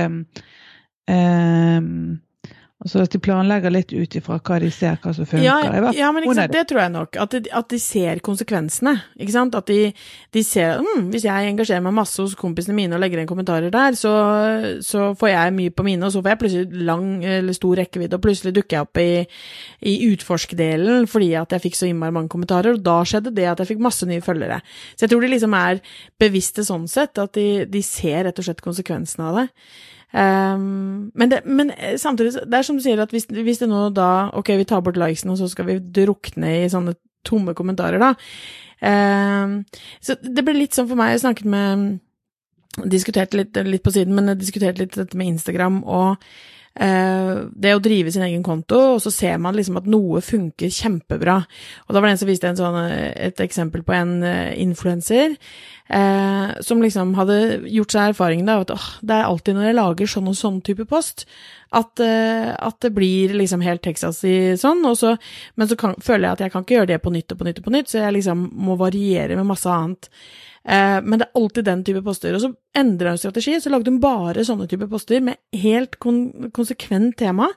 eh, 1.10 1.78
Altså 2.80 3.02
at 3.04 3.12
de 3.12 3.18
planlegger 3.20 3.72
litt 3.74 3.90
ut 3.92 4.14
ifra 4.16 4.38
hva 4.40 4.56
de 4.62 4.70
ser, 4.72 4.94
hva 5.02 5.10
som 5.12 5.26
funker. 5.28 5.44
Ja, 5.44 5.90
ja 5.92 6.08
men 6.16 6.24
sant, 6.32 6.54
det 6.54 6.62
tror 6.70 6.80
jeg 6.80 6.92
nok. 6.94 7.18
At 7.20 7.34
de, 7.34 7.50
at 7.52 7.68
de 7.68 7.80
ser 7.82 8.22
konsekvensene. 8.24 8.94
Ikke 9.20 9.34
sant? 9.34 9.58
At 9.58 9.68
de, 9.68 9.90
de 10.32 10.42
ser 10.46 10.80
hm, 10.80 11.10
Hvis 11.12 11.26
jeg 11.28 11.50
engasjerer 11.50 11.84
meg 11.84 11.92
masse 11.98 12.16
hos 12.22 12.32
kompisene 12.40 12.78
mine 12.78 12.96
og 12.96 13.02
legger 13.04 13.20
inn 13.20 13.28
kommentarer 13.28 13.68
der, 13.74 13.98
så, 14.00 14.14
så, 14.86 15.10
får 15.20 15.32
jeg 15.32 15.54
mye 15.58 15.74
på 15.76 15.84
mine, 15.90 16.08
og 16.08 16.14
så 16.14 16.24
får 16.24 16.32
jeg 16.32 16.42
plutselig 16.44 16.86
lang 16.88 17.06
eller 17.34 17.58
stor 17.58 17.82
rekkevidde, 17.82 18.16
og 18.16 18.24
plutselig 18.24 18.54
dukker 18.56 18.78
jeg 18.78 18.88
opp 18.88 19.02
i, 19.04 19.12
i 19.84 19.94
utforsk-delen 20.14 21.04
fordi 21.10 21.34
at 21.36 21.52
jeg 21.52 21.66
fikk 21.66 21.76
så 21.76 21.90
innmari 21.90 22.16
mange 22.16 22.32
kommentarer, 22.32 22.78
og 22.78 22.84
da 22.86 22.96
skjedde 23.04 23.34
det 23.36 23.48
at 23.52 23.60
jeg 23.60 23.74
fikk 23.74 23.84
masse 23.84 24.08
nye 24.08 24.24
følgere. 24.24 24.62
Så 24.94 25.04
jeg 25.04 25.12
tror 25.12 25.28
de 25.28 25.34
liksom 25.34 25.60
er 25.60 25.84
bevisste 26.20 26.64
sånn 26.64 26.88
sett, 26.88 27.20
at 27.20 27.36
de, 27.36 27.66
de 27.68 27.84
ser 27.84 28.24
rett 28.24 28.40
og 28.40 28.48
slett 28.48 28.64
konsekvensene 28.64 29.28
av 29.28 29.42
det. 29.42 29.48
Um, 30.10 31.10
men, 31.14 31.30
det, 31.30 31.44
men, 31.46 31.70
eh, 31.70 31.94
samtidig, 31.98 32.32
det 32.50 32.56
er 32.58 32.66
som 32.66 32.78
du 32.78 32.82
sier, 32.82 32.98
at 32.98 33.12
hvis, 33.14 33.28
hvis, 33.30 33.60
det 33.62 33.68
nå 33.70 33.84
da 33.94 34.30
Ok, 34.34 34.48
vi 34.58 34.66
tar 34.66 34.82
bort 34.82 34.98
likesen, 34.98 35.30
og 35.30 35.38
så 35.38 35.46
skal 35.46 35.68
vi 35.68 35.78
drukne 35.78 36.50
i 36.64 36.70
sånne 36.72 36.96
tomme 37.26 37.54
kommentarer, 37.54 38.02
da. 38.02 38.14
Um, 38.82 39.60
så 40.02 40.16
det 40.18 40.42
ble 40.42 40.56
litt 40.56 40.72
sånn 40.72 40.86
for 40.88 40.96
meg 40.96 41.10
Jeg 41.12 41.20
snakket 41.20 41.48
med 41.52 41.98
Diskuterte 42.88 43.36
litt, 43.36 43.58
litt 43.66 43.82
på 43.84 43.92
siden, 43.92 44.14
men 44.16 44.30
jeg 44.30 44.40
diskuterte 44.40 44.80
litt 44.80 44.94
dette 44.96 45.18
med 45.18 45.34
Instagram 45.34 45.82
og 45.84 46.22
det 46.70 47.72
å 47.74 47.80
drive 47.82 48.12
sin 48.14 48.22
egen 48.22 48.44
konto, 48.46 48.78
og 48.94 49.00
så 49.02 49.10
ser 49.12 49.40
man 49.42 49.56
liksom 49.58 49.80
at 49.80 49.88
noe 49.90 50.20
funker 50.22 50.70
kjempebra. 50.70 51.40
Og 51.88 51.92
da 51.92 51.98
var 51.98 52.08
det 52.08 52.14
en 52.14 52.20
som 52.22 52.30
viste 52.30 52.46
en 52.48 52.58
sånn, 52.58 52.78
et 52.86 53.42
eksempel 53.42 53.82
på 53.84 53.96
en 53.96 54.12
uh, 54.22 54.52
influenser 54.54 55.34
eh, 55.34 56.52
som 56.62 56.82
liksom 56.82 57.14
hadde 57.18 57.38
gjort 57.74 57.94
seg 57.94 58.12
erfaringen 58.12 58.52
av 58.52 58.64
at 58.64 58.74
åh, 58.74 58.86
det 59.02 59.16
er 59.16 59.26
alltid 59.28 59.58
når 59.58 59.66
jeg 59.66 59.78
lager 59.80 60.12
sånn 60.14 60.30
og 60.30 60.38
sånn 60.38 60.60
type 60.66 60.86
post, 60.88 61.26
at, 61.74 62.02
at 62.02 62.78
det 62.82 62.90
blir 62.94 63.34
liksom 63.38 63.62
helt 63.62 63.82
Texas 63.84 64.24
i 64.26 64.56
sånn, 64.58 64.82
så, 64.98 65.14
men 65.54 65.70
så 65.70 65.78
kan, 65.78 65.94
føler 66.02 66.26
jeg 66.28 66.32
at 66.32 66.44
jeg 66.44 66.54
kan 66.54 66.64
ikke 66.64 66.78
gjøre 66.78 66.90
det 66.90 67.02
på 67.02 67.12
nytt 67.14 67.34
og 67.34 67.42
på 67.42 67.46
nytt 67.46 67.60
og 67.60 67.66
på 67.66 67.74
nytt, 67.74 67.90
så 67.92 68.00
jeg 68.00 68.16
liksom 68.16 68.48
må 68.58 68.78
variere 68.80 69.38
med 69.38 69.50
masse 69.50 69.70
annet. 69.70 70.10
Eh, 70.64 70.98
men 71.02 71.20
det 71.20 71.28
er 71.28 71.40
alltid 71.40 71.68
den 71.68 71.84
type 71.86 72.02
poster. 72.04 72.34
Og 72.36 72.44
så 72.44 72.52
endra 72.76 73.14
hun 73.14 73.20
strategi, 73.20 73.56
så 73.60 73.72
lagde 73.72 73.92
hun 73.92 74.02
bare 74.02 74.44
sånne 74.46 74.68
type 74.70 74.88
poster 74.90 75.22
med 75.24 75.40
helt 75.62 75.98
kon 76.02 76.50
konsekvent 76.56 77.16
tema. 77.20 77.50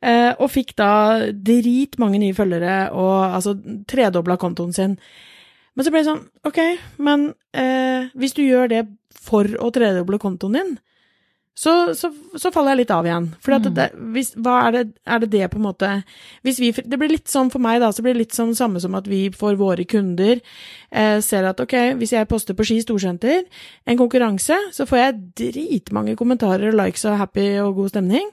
Eh, 0.00 0.32
og 0.40 0.48
fikk 0.48 0.72
da 0.80 0.92
dritmange 1.36 2.22
nye 2.22 2.36
følgere, 2.36 2.76
og 2.96 3.36
altså 3.36 3.56
tredobla 3.88 4.38
kontoen 4.40 4.72
sin. 4.72 4.96
Men 5.76 5.86
så 5.86 5.92
ble 5.92 6.00
det 6.00 6.08
sånn, 6.08 6.24
ok, 6.48 6.60
men 7.04 7.30
eh, 7.56 8.08
hvis 8.18 8.34
du 8.36 8.42
gjør 8.42 8.72
det 8.72 8.80
for 9.20 9.46
å 9.60 9.68
tredoble 9.74 10.18
kontoen 10.22 10.56
din, 10.56 10.72
så, 11.54 11.94
så, 11.94 12.08
så, 12.38 12.50
faller 12.54 12.72
jeg 12.72 12.80
litt 12.84 12.92
av 12.94 13.04
igjen. 13.04 13.26
For 13.42 13.52
mm. 13.52 13.66
det, 13.76 13.86
hvis, 14.14 14.30
er 14.38 14.72
det, 14.74 14.84
er 15.04 15.20
det 15.20 15.28
det 15.34 15.48
på 15.52 15.58
en 15.58 15.66
måte 15.66 15.90
vi, 16.46 16.70
Det 16.72 16.96
blir 16.96 17.12
litt 17.12 17.28
sånn 17.28 17.50
for 17.52 17.60
meg, 17.62 17.80
da, 17.82 17.90
så 17.92 18.04
blir 18.04 18.14
det 18.14 18.22
litt 18.22 18.36
sånn 18.36 18.54
samme 18.56 18.80
som 18.80 18.96
at 18.96 19.10
vi 19.10 19.26
for 19.36 19.58
våre 19.60 19.84
kunder 19.88 20.38
eh, 20.38 21.18
ser 21.24 21.48
at 21.50 21.60
ok, 21.60 21.76
hvis 22.00 22.14
jeg 22.16 22.30
poster 22.30 22.56
på 22.56 22.64
Ski 22.68 22.78
storsenter 22.84 23.44
en 23.84 24.00
konkurranse, 24.00 24.56
så 24.72 24.88
får 24.88 25.02
jeg 25.02 25.20
dritmange 25.42 26.16
kommentarer 26.16 26.70
og 26.70 26.80
likes 26.80 27.04
og 27.10 27.18
happy 27.20 27.52
og 27.64 27.76
god 27.82 27.92
stemning. 27.96 28.32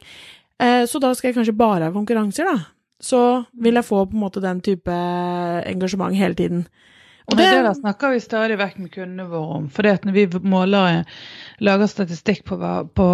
Eh, 0.64 0.86
så 0.88 1.02
da 1.02 1.12
skal 1.18 1.32
jeg 1.32 1.40
kanskje 1.42 1.58
bare 1.58 1.90
ha 1.90 1.96
konkurranser, 1.96 2.48
da. 2.48 2.72
Så 3.04 3.22
vil 3.54 3.78
jeg 3.78 3.86
få 3.86 4.06
på 4.08 4.16
en 4.16 4.24
måte 4.24 4.42
den 4.42 4.64
type 4.66 4.94
engasjement 5.68 6.16
hele 6.18 6.38
tiden. 6.38 6.64
Og 7.28 7.36
det, 7.36 7.44
det 7.52 7.64
der 7.66 7.74
snakker 7.76 8.14
vi 8.14 8.20
stadig 8.24 8.56
vekk 8.56 8.78
med 8.80 8.92
kundene 8.94 9.26
våre 9.28 9.56
om. 9.58 9.66
For 9.68 9.84
når 9.84 10.14
vi 10.16 10.22
måler, 10.48 11.02
lager 11.60 11.90
statistikk 11.92 12.46
på, 12.48 12.56
på, 12.96 13.08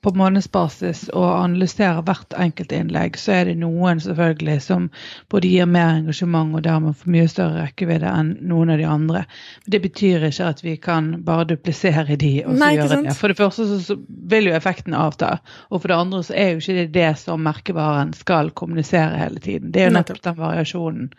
på 0.00 0.12
månedsbasis 0.16 1.02
og 1.12 1.26
analyserer 1.42 2.00
hvert 2.06 2.32
enkelt 2.40 2.72
innlegg, 2.72 3.18
så 3.20 3.34
er 3.36 3.50
det 3.50 3.58
noen 3.60 4.00
selvfølgelig 4.00 4.56
som 4.64 4.86
både 5.28 5.52
gir 5.52 5.68
mer 5.68 5.98
engasjement 5.98 6.56
og 6.56 6.64
dermed 6.64 6.96
får 7.02 7.12
mye 7.12 7.28
større 7.28 7.66
rekkevidde 7.66 8.14
enn 8.22 8.32
noen 8.48 8.72
av 8.72 8.80
de 8.80 8.88
andre. 8.88 9.24
Men 9.66 9.76
det 9.76 9.82
betyr 9.90 10.24
ikke 10.30 10.48
at 10.54 10.64
vi 10.64 10.78
kan 10.80 11.12
bare 11.28 11.50
duplisere 11.52 12.16
de 12.16 12.32
og 12.46 12.54
så 12.54 12.64
Nei, 12.64 12.72
gjøre 12.80 13.02
det. 13.10 13.16
For 13.20 13.28
det 13.28 13.40
første 13.42 13.68
så, 13.68 13.80
så, 13.90 14.00
vil 14.32 14.48
jo 14.48 14.56
effekten 14.56 14.96
avta, 14.96 15.34
og 15.68 15.82
for 15.82 15.92
det 15.92 16.00
andre 16.00 16.24
så 16.24 16.32
er 16.32 16.54
jo 16.54 16.64
ikke 16.64 16.80
det 16.80 16.90
det 16.96 17.12
som 17.20 17.44
merkevaren 17.44 18.16
skal 18.16 18.54
kommunisere 18.56 19.20
hele 19.20 19.44
tiden. 19.44 19.68
Det 19.68 19.84
er 19.84 19.90
jo 19.90 19.98
nettopp 20.00 20.24
den 20.24 20.40
variasjonen 20.40 21.10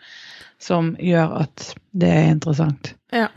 som 0.62 0.94
gjør 1.02 1.38
at 1.42 1.72
det 1.92 2.10
er 2.10 2.28
interessant. 2.32 2.94
Ja. 3.12 3.28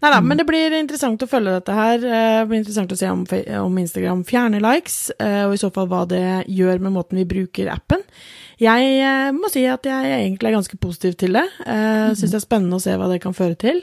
Nei 0.00 0.10
da, 0.12 0.18
mm. 0.20 0.28
men 0.28 0.38
det 0.38 0.46
blir 0.48 0.74
interessant 0.76 1.22
å 1.22 1.28
følge 1.30 1.56
dette 1.56 1.74
her. 1.74 1.96
Eh, 1.98 2.40
det 2.40 2.48
blir 2.50 2.60
interessant 2.60 2.92
å 2.92 2.98
se 2.98 3.08
om, 3.10 3.24
om, 3.62 3.78
Instagram 3.80 4.22
fjerner 4.28 4.62
likes, 4.62 4.98
eh, 5.18 5.42
og 5.46 5.56
i 5.56 5.60
så 5.60 5.72
fall 5.74 5.88
hva 5.90 6.04
det 6.10 6.44
gjør 6.52 6.82
med 6.84 6.94
måten 6.96 7.20
vi 7.20 7.26
bruker 7.28 7.72
appen. 7.72 8.04
Jeg 8.62 8.92
eh, 9.00 9.32
må 9.36 9.50
si 9.52 9.64
at 9.68 9.88
jeg 9.88 10.12
egentlig 10.20 10.52
er 10.52 10.58
ganske 10.58 10.78
positiv 10.82 11.16
til 11.20 11.40
det. 11.40 11.46
Mm. 11.64 12.14
syns 12.14 12.30
det 12.30 12.40
er 12.40 12.46
spennende 12.46 12.78
å 12.78 12.84
se 12.84 12.94
hva 12.96 13.10
det 13.12 13.22
kan 13.24 13.36
føre 13.36 13.58
til. 13.58 13.82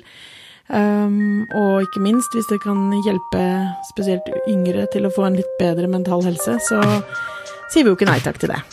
Um, 0.72 1.44
og 1.60 1.84
ikke 1.84 2.00
minst 2.06 2.32
hvis 2.34 2.48
det 2.48 2.62
kan 2.64 2.88
hjelpe 3.04 3.42
spesielt 3.90 4.30
yngre 4.48 4.88
til 4.94 5.04
å 5.06 5.12
få 5.12 5.28
en 5.28 5.36
litt 5.36 5.52
bedre 5.60 5.92
mental 5.92 6.24
helse, 6.24 6.56
så 6.70 6.80
sier 7.74 7.84
vi 7.84 7.92
jo 7.92 7.98
ikke 8.00 8.08
nei 8.08 8.22
takk 8.24 8.40
til 8.42 8.56
det. 8.56 8.64